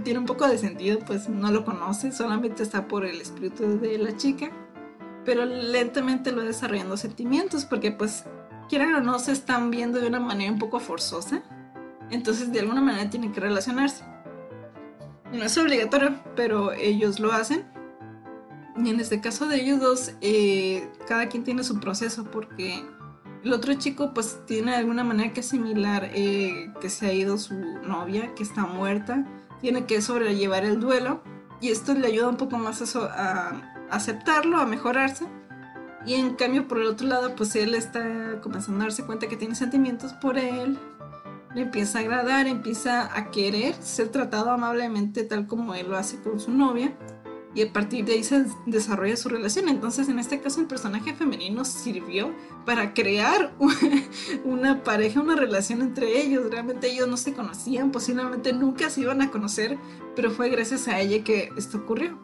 tiene 0.03 0.19
un 0.19 0.25
poco 0.25 0.47
de 0.47 0.57
sentido, 0.57 0.99
pues 1.07 1.29
no 1.29 1.49
lo 1.51 1.65
conoce, 1.65 2.11
solamente 2.11 2.61
está 2.61 2.87
por 2.87 3.05
el 3.05 3.19
espíritu 3.19 3.79
de 3.79 3.97
la 3.97 4.15
chica. 4.17 4.51
Pero 5.25 5.45
lentamente 5.45 6.31
lo 6.31 6.43
desarrollando 6.43 6.97
sentimientos, 6.97 7.65
porque 7.65 7.91
pues 7.91 8.25
quieran 8.69 8.93
o 8.93 9.01
no 9.01 9.17
se 9.17 9.31
están 9.31 9.71
viendo 9.71 9.99
de 9.99 10.07
una 10.07 10.19
manera 10.19 10.51
un 10.51 10.59
poco 10.59 10.79
forzosa 10.79 11.41
entonces, 12.11 12.51
de 12.51 12.59
alguna 12.59 12.81
manera 12.81 13.09
tienen 13.09 13.31
que 13.31 13.39
relacionarse. 13.39 14.03
No 15.31 15.43
es 15.43 15.57
obligatorio, 15.57 16.19
pero 16.35 16.73
ellos 16.73 17.19
lo 17.19 17.31
hacen. 17.31 17.65
Y 18.77 18.89
en 18.89 18.99
este 18.99 19.21
caso 19.21 19.47
de 19.47 19.61
ellos 19.61 19.79
dos, 19.79 20.13
eh, 20.19 20.89
cada 21.07 21.29
quien 21.29 21.43
tiene 21.43 21.63
su 21.63 21.79
proceso 21.79 22.25
porque 22.25 22.83
el 23.43 23.53
otro 23.53 23.73
chico 23.73 24.13
pues 24.13 24.39
tiene 24.45 24.71
de 24.71 24.77
alguna 24.77 25.03
manera 25.03 25.33
que 25.33 25.39
asimilar 25.39 26.11
eh, 26.13 26.71
que 26.79 26.89
se 26.89 27.07
ha 27.07 27.13
ido 27.13 27.37
su 27.37 27.55
novia, 27.55 28.33
que 28.35 28.43
está 28.43 28.65
muerta, 28.65 29.25
tiene 29.61 29.85
que 29.85 30.01
sobrellevar 30.01 30.63
el 30.63 30.79
duelo 30.79 31.21
y 31.59 31.69
esto 31.69 31.93
le 31.93 32.07
ayuda 32.07 32.29
un 32.29 32.37
poco 32.37 32.57
más 32.57 32.95
a, 32.95 33.05
a 33.05 33.61
aceptarlo, 33.89 34.57
a 34.57 34.65
mejorarse. 34.65 35.25
Y 36.05 36.15
en 36.15 36.33
cambio 36.33 36.67
por 36.67 36.79
el 36.79 36.87
otro 36.87 37.07
lado 37.07 37.35
pues 37.35 37.55
él 37.55 37.75
está 37.75 38.41
comenzando 38.41 38.81
a 38.81 38.83
darse 38.85 39.05
cuenta 39.05 39.27
que 39.27 39.37
tiene 39.37 39.55
sentimientos 39.55 40.13
por 40.13 40.37
él, 40.37 40.79
le 41.53 41.61
empieza 41.61 41.99
a 41.99 42.01
agradar, 42.01 42.47
empieza 42.47 43.15
a 43.15 43.29
querer 43.29 43.75
ser 43.75 44.09
tratado 44.09 44.51
amablemente 44.51 45.23
tal 45.23 45.47
como 45.47 45.75
él 45.75 45.89
lo 45.89 45.97
hace 45.97 46.19
con 46.21 46.39
su 46.39 46.51
novia 46.51 46.95
y 47.53 47.61
a 47.63 47.73
partir 47.73 48.05
de 48.05 48.13
ahí 48.13 48.23
se 48.23 48.45
desarrolla 48.65 49.17
su 49.17 49.29
relación. 49.29 49.67
Entonces, 49.67 50.07
en 50.09 50.19
este 50.19 50.39
caso, 50.39 50.61
el 50.61 50.67
personaje 50.67 51.13
femenino 51.13 51.65
sirvió 51.65 52.33
para 52.65 52.93
crear 52.93 53.53
una 54.45 54.83
pareja, 54.83 55.21
una 55.21 55.35
relación 55.35 55.81
entre 55.81 56.21
ellos. 56.21 56.49
Realmente 56.49 56.91
ellos 56.91 57.07
no 57.07 57.17
se 57.17 57.33
conocían, 57.33 57.91
posiblemente 57.91 58.53
nunca 58.53 58.89
se 58.89 59.01
iban 59.01 59.21
a 59.21 59.31
conocer, 59.31 59.77
pero 60.15 60.31
fue 60.31 60.49
gracias 60.49 60.87
a 60.87 60.99
ella 60.99 61.23
que 61.23 61.51
esto 61.57 61.79
ocurrió. 61.79 62.17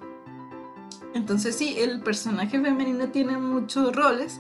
Entonces, 1.14 1.56
sí, 1.56 1.76
el 1.78 2.02
personaje 2.02 2.60
femenino 2.62 3.10
tiene 3.10 3.38
muchos 3.38 3.96
roles 3.96 4.40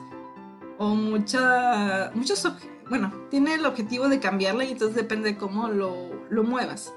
o 0.77 0.95
mucha, 0.95 2.11
muchos 2.13 2.45
bueno, 2.89 3.11
tiene 3.29 3.55
el 3.55 3.65
objetivo 3.65 4.07
de 4.07 4.19
cambiarla 4.19 4.63
y 4.63 4.71
entonces 4.71 4.95
depende 4.95 5.33
de 5.33 5.37
cómo 5.37 5.67
lo, 5.69 6.43
muevas. 6.43 6.93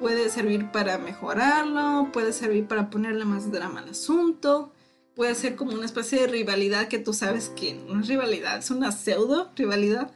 Puede 0.00 0.30
servir 0.30 0.72
para 0.72 0.96
mejorarlo, 0.96 2.08
puede 2.10 2.32
servir 2.32 2.66
para 2.66 2.88
ponerle 2.88 3.26
más 3.26 3.52
drama 3.52 3.80
al 3.80 3.90
asunto, 3.90 4.72
puede 5.14 5.34
ser 5.34 5.56
como 5.56 5.72
una 5.72 5.84
especie 5.84 6.22
de 6.22 6.26
rivalidad 6.26 6.88
que 6.88 6.98
tú 6.98 7.12
sabes 7.12 7.50
que 7.50 7.74
no 7.74 8.00
es 8.00 8.08
rivalidad, 8.08 8.56
es 8.56 8.70
una 8.70 8.92
pseudo 8.92 9.52
rivalidad. 9.54 10.10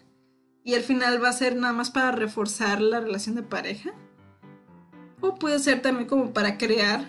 Y 0.65 0.73
al 0.73 0.81
final 0.81 1.23
va 1.23 1.29
a 1.29 1.35
ser 1.35 1.57
nada 1.57 1.75
más 1.75 1.91
para 1.91 2.13
reforzar 2.13 2.81
la 2.81 3.01
relación 3.01 3.35
de 3.35 3.43
pareja. 3.43 3.93
O 5.21 5.35
puede 5.35 5.59
ser 5.59 5.83
también 5.83 6.09
como 6.09 6.33
para 6.33 6.57
crear 6.57 7.05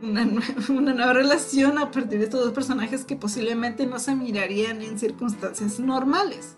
una, 0.00 0.26
una, 0.70 0.94
nueva 0.94 1.12
relación 1.12 1.76
a 1.76 1.90
partir 1.90 2.20
de 2.20 2.24
estos 2.24 2.42
dos 2.42 2.54
personajes 2.54 3.04
que 3.04 3.16
posiblemente 3.16 3.84
no 3.84 3.98
se 3.98 4.14
mirarían 4.14 4.80
en 4.80 4.98
circunstancias 4.98 5.78
normales. 5.78 6.56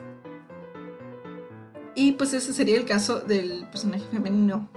Y 1.96 2.12
pues 2.12 2.33
ese 2.35 2.52
sería 2.52 2.76
el 2.76 2.85
caso 2.85 3.18
del 3.18 3.66
personaje 3.72 4.05
femenino. 4.12 4.68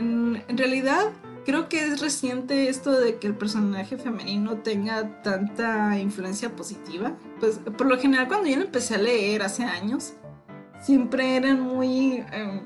En, 0.00 0.56
realidad, 0.56 1.06
creo 1.44 1.68
que 1.68 1.84
es 1.84 2.00
reciente 2.00 2.68
esto 2.68 2.92
de 2.92 3.18
que 3.18 3.26
el 3.26 3.34
personaje 3.34 3.98
femenino 3.98 4.58
tenga 4.58 5.22
tanta 5.22 5.98
influencia 5.98 6.56
positiva. 6.56 7.12
Pues 7.38 7.58
por 7.58 7.86
lo 7.86 7.98
general 7.98 8.28
cuando 8.28 8.48
yo 8.48 8.60
empecé 8.60 8.94
a 8.94 8.98
leer 8.98 9.42
hace 9.42 9.64
años, 9.64 10.14
siempre 10.82 11.36
eran 11.36 11.60
muy 11.60 12.24
em, 12.32 12.62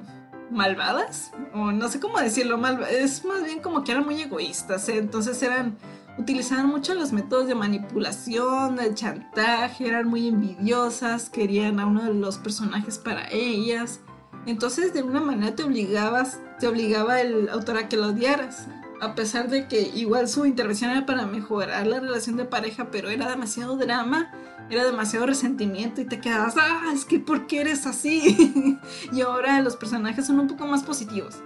malvadas, 0.51 1.33
o 1.53 1.73
no 1.73 1.89
sé 1.89 1.99
cómo 1.99 2.19
decirlo, 2.21 2.57
mal, 2.57 2.83
es 2.89 3.25
más 3.25 3.45
bien 3.45 3.61
como 3.61 3.83
que 3.83 3.93
eran 3.93 4.05
muy 4.05 4.21
egoístas, 4.21 4.89
¿eh? 4.89 4.99
entonces 4.99 5.43
eran 5.43 5.77
utilizaban 6.19 6.69
mucho 6.69 6.95
los 6.95 7.13
métodos 7.13 7.49
de 7.49 7.55
manipulación, 7.55 8.77
de 8.77 8.95
chantaje, 8.95 9.89
eran 9.89 10.09
muy 10.09 10.29
envidiosas, 10.29 11.29
querían 11.29 11.81
a 11.81 11.87
uno 11.87 12.05
de 12.05 12.15
los 12.15 12.39
personajes 12.39 12.99
para 12.99 13.29
ellas. 13.31 14.01
Entonces 14.47 14.93
de 14.93 15.03
una 15.03 15.21
manera 15.21 15.55
te 15.55 15.65
obligabas, 15.65 16.39
te 16.59 16.67
obligaba 16.67 17.21
el 17.21 17.49
autor 17.49 17.77
a 17.79 17.89
que 17.89 17.97
lo 17.97 18.09
odiaras. 18.09 18.67
A 19.01 19.15
pesar 19.15 19.49
de 19.49 19.67
que 19.67 19.81
igual 19.81 20.29
su 20.29 20.47
intervención 20.47 20.91
era 20.91 21.05
para 21.05 21.27
mejorar 21.27 21.87
la 21.87 22.01
relación 22.01 22.37
de 22.37 22.45
pareja, 22.45 22.91
pero 22.91 23.11
era 23.11 23.29
demasiado 23.29 23.77
drama, 23.77 24.33
era 24.71 24.85
demasiado 24.85 25.27
resentimiento 25.27 26.01
y 26.01 26.07
te 26.07 26.21
quedabas, 26.21 26.55
ah, 26.57 26.91
es 26.95 27.05
que 27.05 27.19
¿por 27.19 27.47
qué 27.47 27.63
eres 27.63 27.87
así? 27.87 28.79
y 29.13 29.21
ahora 29.21 29.61
los 29.61 29.77
personajes 29.77 30.27
son 30.27 30.41
un 30.41 30.47
poco 30.47 30.67
más 30.67 30.83
positivos. 30.85 31.43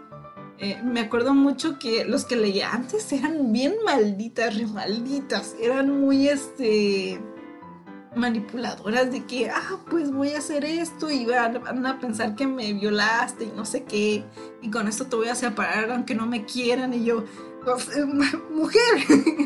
Eh, 0.60 0.80
me 0.82 1.00
acuerdo 1.00 1.34
mucho 1.34 1.78
que 1.78 2.04
los 2.04 2.24
que 2.24 2.34
leía 2.36 2.72
antes 2.72 3.12
eran 3.12 3.52
bien 3.52 3.74
malditas, 3.84 4.56
re 4.56 4.66
malditas. 4.66 5.54
Eran 5.60 6.00
muy, 6.00 6.28
este, 6.28 7.20
manipuladoras 8.18 9.10
de 9.10 9.24
que, 9.24 9.50
ah, 9.50 9.78
pues 9.90 10.10
voy 10.10 10.30
a 10.30 10.38
hacer 10.38 10.64
esto 10.64 11.10
y 11.10 11.24
van, 11.24 11.86
a 11.86 11.98
pensar 11.98 12.34
que 12.34 12.46
me 12.46 12.72
violaste 12.72 13.44
y 13.44 13.52
no 13.56 13.64
sé 13.64 13.84
qué. 13.84 14.24
Y 14.62 14.70
con 14.70 14.88
esto 14.88 15.06
te 15.06 15.16
voy 15.16 15.28
a 15.28 15.34
separar 15.34 15.90
aunque 15.90 16.14
no 16.14 16.26
me 16.26 16.44
quieran. 16.44 16.92
Y 16.92 17.04
yo, 17.04 17.24
mujer, 18.50 18.80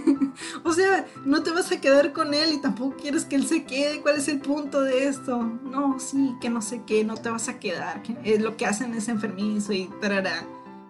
o 0.65 0.73
sea, 0.73 1.07
no 1.25 1.43
te 1.43 1.51
vas 1.51 1.71
a 1.73 1.81
quedar 1.81 2.13
con 2.13 2.35
él 2.35 2.55
y 2.55 2.61
tampoco 2.61 2.97
quieres 2.97 3.25
que 3.25 3.37
él 3.37 3.47
se 3.47 3.65
quede. 3.65 4.01
¿Cuál 4.01 4.17
es 4.17 4.29
el 4.29 4.41
punto 4.41 4.81
de 4.81 5.07
esto? 5.07 5.39
No, 5.43 6.01
sí, 6.01 6.35
que 6.41 6.51
no 6.51 6.63
sé 6.63 6.83
qué, 6.87 7.05
no 7.05 7.15
te 7.15 7.31
vas 7.31 7.49
a 7.49 7.59
quedar. 7.59 8.03
Que 8.03 8.17
es 8.25 8.41
lo 8.41 8.57
que 8.57 8.67
hacen 8.67 8.95
es 8.95 9.09
enfermizo 9.09 9.73
y 9.73 9.91
tarará 10.01 10.45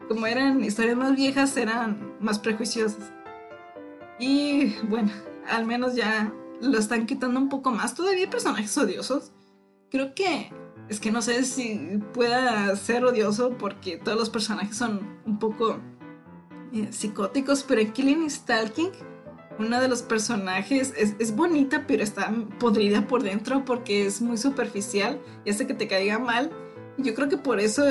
como 0.08 0.26
eran 0.26 0.62
historias 0.62 0.96
más 0.96 1.16
viejas, 1.16 1.56
eran 1.56 2.12
más 2.20 2.38
prejuiciosas. 2.38 3.12
Y 4.18 4.74
bueno, 4.88 5.10
al 5.48 5.64
menos 5.64 5.94
ya 5.94 6.32
lo 6.62 6.78
están 6.78 7.06
quitando 7.06 7.38
un 7.38 7.48
poco 7.48 7.70
más. 7.70 7.94
Todavía 7.94 8.20
hay 8.20 8.30
personajes 8.30 8.76
odiosos. 8.78 9.32
Creo 9.90 10.14
que 10.14 10.50
es 10.88 11.00
que 11.00 11.10
no 11.10 11.20
sé 11.20 11.44
si 11.44 12.00
pueda 12.14 12.74
ser 12.76 13.04
odioso 13.04 13.56
porque 13.58 13.98
todos 13.98 14.18
los 14.18 14.30
personajes 14.30 14.76
son 14.76 15.20
un 15.26 15.38
poco 15.38 15.78
eh, 16.72 16.88
psicóticos, 16.90 17.64
pero 17.64 17.80
en 17.80 17.92
Killing 17.92 18.30
Stalking, 18.30 18.90
una 19.58 19.80
de 19.80 19.88
los 19.88 20.02
personajes 20.02 20.94
es, 20.96 21.14
es, 21.18 21.36
bonita, 21.36 21.84
pero 21.86 22.02
está 22.02 22.32
podrida 22.58 23.06
por 23.06 23.22
dentro 23.22 23.64
porque 23.64 24.06
es 24.06 24.22
muy 24.22 24.38
superficial 24.38 25.20
y 25.44 25.50
hace 25.50 25.66
que 25.66 25.74
te 25.74 25.88
caiga 25.88 26.18
mal. 26.18 26.50
Yo 26.96 27.14
creo 27.14 27.28
que 27.28 27.36
por 27.36 27.60
eso 27.60 27.84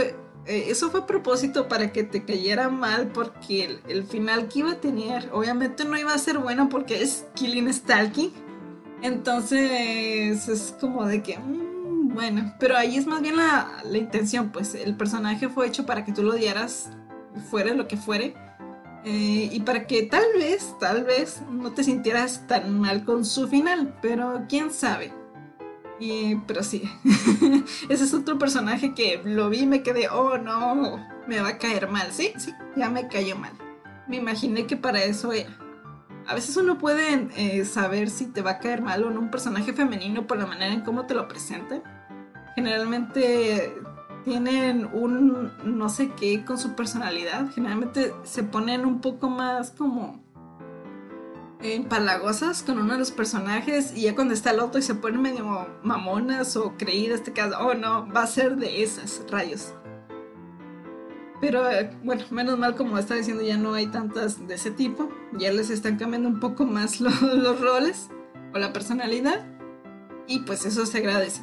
eh, 0.45 0.65
eso 0.69 0.89
fue 0.89 1.01
a 1.01 1.05
propósito 1.05 1.67
para 1.67 1.91
que 1.91 2.03
te 2.03 2.25
cayera 2.25 2.69
mal 2.69 3.11
porque 3.11 3.79
el, 3.87 4.03
final 4.05 4.47
que 4.47 4.59
iba 4.59 4.71
a 4.71 4.81
tener 4.81 5.29
obviamente 5.31 5.85
no 5.85 5.97
iba 5.97 6.13
a 6.13 6.17
ser 6.17 6.39
bueno 6.39 6.67
porque 6.67 7.01
es 7.01 7.25
Killing 7.35 7.71
Stalking. 7.71 8.31
Entonces 9.01 10.47
es 10.47 10.75
como 10.79 11.05
de 11.05 11.23
que, 11.23 11.37
mm, 11.37 12.13
bueno, 12.13 12.53
pero 12.59 12.77
ahí 12.77 12.97
es 12.97 13.07
más 13.07 13.21
bien 13.21 13.37
la, 13.37 13.81
la, 13.83 13.97
intención, 13.97 14.51
pues 14.51 14.75
el 14.75 14.95
personaje 14.95 15.49
fue 15.49 15.67
hecho 15.67 15.85
para 15.85 16.05
que 16.05 16.11
tú 16.11 16.23
lo 16.23 16.33
odiaras, 16.33 16.89
fuera 17.49 17.73
lo 17.73 17.87
que 17.87 17.97
fuere. 17.97 18.35
Eh, 19.03 19.49
y 19.51 19.59
para 19.61 19.87
que 19.87 20.03
tal 20.03 20.25
vez, 20.37 20.75
tal 20.79 21.03
vez 21.03 21.41
no 21.49 21.71
te 21.71 21.83
sintieras 21.83 22.45
tan 22.47 22.79
mal 22.79 23.03
con 23.03 23.25
su 23.25 23.47
final, 23.47 23.97
pero 24.01 24.45
quién 24.47 24.71
sabe 24.71 25.11
pero 26.47 26.63
sí, 26.63 26.83
ese 27.89 28.03
es 28.03 28.13
otro 28.13 28.39
personaje 28.39 28.93
que 28.93 29.21
lo 29.23 29.49
vi 29.49 29.59
y 29.59 29.67
me 29.67 29.83
quedé, 29.83 30.09
oh 30.09 30.37
no, 30.37 31.05
me 31.27 31.39
va 31.39 31.49
a 31.49 31.57
caer 31.57 31.89
mal. 31.89 32.11
Sí, 32.11 32.33
sí, 32.37 32.53
ya 32.75 32.89
me 32.89 33.07
cayó 33.07 33.35
mal. 33.35 33.51
Me 34.07 34.17
imaginé 34.17 34.65
que 34.65 34.75
para 34.75 35.03
eso 35.03 35.31
era. 35.31 35.55
A 36.31 36.33
veces 36.33 36.55
uno 36.55 36.77
puede 36.77 37.27
eh, 37.35 37.65
saber 37.65 38.09
si 38.09 38.25
te 38.27 38.41
va 38.41 38.51
a 38.51 38.59
caer 38.59 38.81
mal 38.81 39.03
o 39.03 39.11
no 39.11 39.19
un 39.19 39.29
personaje 39.29 39.73
femenino 39.73 40.27
por 40.27 40.37
la 40.37 40.45
manera 40.45 40.73
en 40.73 40.79
cómo 40.79 41.05
te 41.05 41.13
lo 41.13 41.27
presentan. 41.27 41.83
Generalmente 42.55 43.75
tienen 44.23 44.85
un 44.93 45.51
no 45.65 45.89
sé 45.89 46.11
qué 46.11 46.45
con 46.45 46.57
su 46.57 46.73
personalidad. 46.73 47.51
Generalmente 47.51 48.13
se 48.23 48.43
ponen 48.43 48.85
un 48.85 49.01
poco 49.01 49.29
más 49.29 49.71
como 49.71 50.23
empalagosas 51.61 52.63
con 52.63 52.79
uno 52.79 52.93
de 52.93 52.99
los 52.99 53.11
personajes 53.11 53.93
y 53.93 54.03
ya 54.03 54.15
cuando 54.15 54.33
está 54.33 54.51
el 54.51 54.61
otro 54.61 54.79
y 54.79 54.83
se 54.83 54.95
ponen 54.95 55.21
medio 55.21 55.67
mamonas 55.83 56.55
o 56.55 56.77
creídas, 56.77 57.19
este 57.19 57.33
caso, 57.33 57.57
oh 57.59 57.73
no, 57.73 58.07
va 58.07 58.23
a 58.23 58.27
ser 58.27 58.55
de 58.55 58.83
esas 58.83 59.21
rayos. 59.29 59.73
Pero 61.41 61.69
eh, 61.69 61.89
bueno, 62.03 62.23
menos 62.29 62.57
mal 62.57 62.75
como 62.75 62.97
está 62.99 63.15
diciendo 63.15 63.43
ya 63.43 63.57
no 63.57 63.73
hay 63.73 63.87
tantas 63.87 64.47
de 64.47 64.53
ese 64.53 64.71
tipo, 64.71 65.09
ya 65.33 65.51
les 65.51 65.71
están 65.71 65.97
cambiando 65.97 66.29
un 66.29 66.39
poco 66.39 66.65
más 66.65 67.01
los 67.01 67.59
roles 67.59 68.09
o 68.53 68.59
la 68.59 68.71
personalidad 68.71 69.45
y 70.27 70.39
pues 70.39 70.65
eso 70.65 70.85
se 70.85 70.99
agradece. 70.99 71.41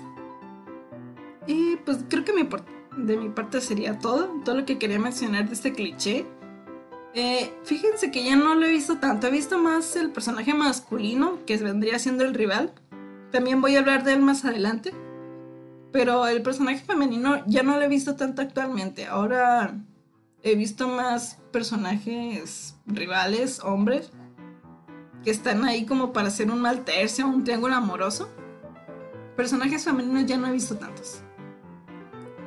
Y 1.46 1.76
pues 1.76 1.98
creo 2.08 2.24
que 2.24 2.32
me, 2.32 2.48
de 2.96 3.16
mi 3.16 3.28
parte 3.30 3.60
sería 3.60 3.98
todo, 3.98 4.28
todo 4.44 4.54
lo 4.54 4.64
que 4.64 4.78
quería 4.78 4.98
mencionar 4.98 5.48
de 5.48 5.54
este 5.54 5.72
cliché. 5.72 6.26
Eh, 7.14 7.52
fíjense 7.64 8.10
que 8.10 8.22
ya 8.22 8.36
no 8.36 8.54
lo 8.54 8.66
he 8.66 8.70
visto 8.70 8.98
tanto, 8.98 9.26
he 9.26 9.30
visto 9.30 9.58
más 9.58 9.96
el 9.96 10.10
personaje 10.10 10.54
masculino, 10.54 11.38
que 11.46 11.56
vendría 11.56 11.98
siendo 11.98 12.24
el 12.24 12.34
rival. 12.34 12.72
También 13.32 13.60
voy 13.60 13.76
a 13.76 13.80
hablar 13.80 14.04
de 14.04 14.12
él 14.12 14.20
más 14.20 14.44
adelante. 14.44 14.92
Pero 15.92 16.26
el 16.26 16.42
personaje 16.42 16.84
femenino 16.84 17.44
ya 17.46 17.62
no 17.62 17.76
lo 17.76 17.82
he 17.82 17.88
visto 17.88 18.16
tanto 18.16 18.42
actualmente. 18.42 19.06
Ahora 19.06 19.74
he 20.42 20.54
visto 20.54 20.88
más 20.88 21.38
personajes 21.50 22.76
rivales, 22.86 23.60
hombres, 23.60 24.10
que 25.24 25.30
están 25.30 25.64
ahí 25.64 25.86
como 25.86 26.12
para 26.12 26.28
hacer 26.28 26.50
un 26.50 26.60
mal 26.60 26.84
tercio, 26.84 27.26
un 27.26 27.44
triángulo 27.44 27.74
amoroso. 27.74 28.28
Personajes 29.36 29.84
femeninos 29.84 30.26
ya 30.26 30.36
no 30.36 30.46
he 30.46 30.52
visto 30.52 30.76
tantos. 30.76 31.22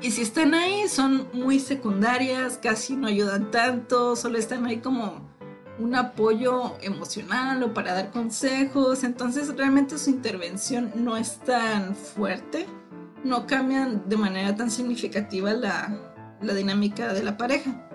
Y 0.01 0.12
si 0.12 0.23
están 0.23 0.54
ahí, 0.56 0.88
son 0.88 1.27
muy 1.34 1.60
secundarias, 1.60 2.60
casi 2.62 2.95
no 2.95 3.08
ayudan 3.08 3.51
tanto, 3.51 4.15
solo 4.15 4.38
están 4.38 4.65
ahí 4.65 4.77
como 4.77 5.30
un 5.77 5.95
apoyo 5.95 6.75
emocional 6.82 7.62
o 7.63 7.73
para 7.73 7.93
dar 7.93 8.12
consejos. 8.12 9.04
Entonces 9.04 9.56
realmente 9.56 9.97
su 9.97 10.10
intervención 10.10 10.91
no 10.95 11.17
es 11.17 11.38
tan 11.39 11.95
fuerte, 11.95 12.65
no 13.23 13.47
cambian 13.47 14.07
de 14.10 14.17
manera 14.17 14.55
tan 14.55 14.71
significativa 14.71 15.53
la, 15.53 15.97
la 16.41 16.53
dinámica 16.53 17.13
de 17.13 17.23
la 17.23 17.38
pareja. 17.38 17.88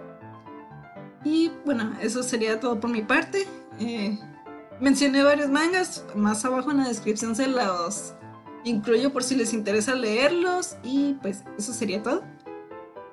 Y 1.25 1.51
bueno, 1.65 1.93
eso 2.01 2.23
sería 2.23 2.61
todo 2.61 2.79
por 2.79 2.91
mi 2.91 3.03
parte. 3.03 3.47
Eh, 3.81 4.19
mencioné 4.81 5.23
varios 5.23 5.51
mangas, 5.51 6.05
más 6.15 6.45
abajo 6.45 6.71
en 6.71 6.79
la 6.79 6.89
descripción 6.89 7.35
se 7.35 7.49
los 7.49 8.15
incluyo 8.65 9.13
por 9.13 9.23
si 9.23 9.37
les 9.37 9.53
interesa 9.53 9.95
leerlos 9.95 10.77
y 10.83 11.15
pues 11.15 11.45
eso 11.59 11.73
sería 11.73 12.03
todo. 12.03 12.25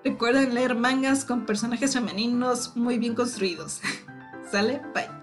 Recuerden 0.04 0.54
leer 0.54 0.76
mangas 0.76 1.24
con 1.24 1.46
personajes 1.46 1.94
femeninos 1.94 2.76
muy 2.76 2.98
bien 2.98 3.16
construidos. 3.16 3.80
¿Sale? 4.52 4.82
Bye. 4.94 5.23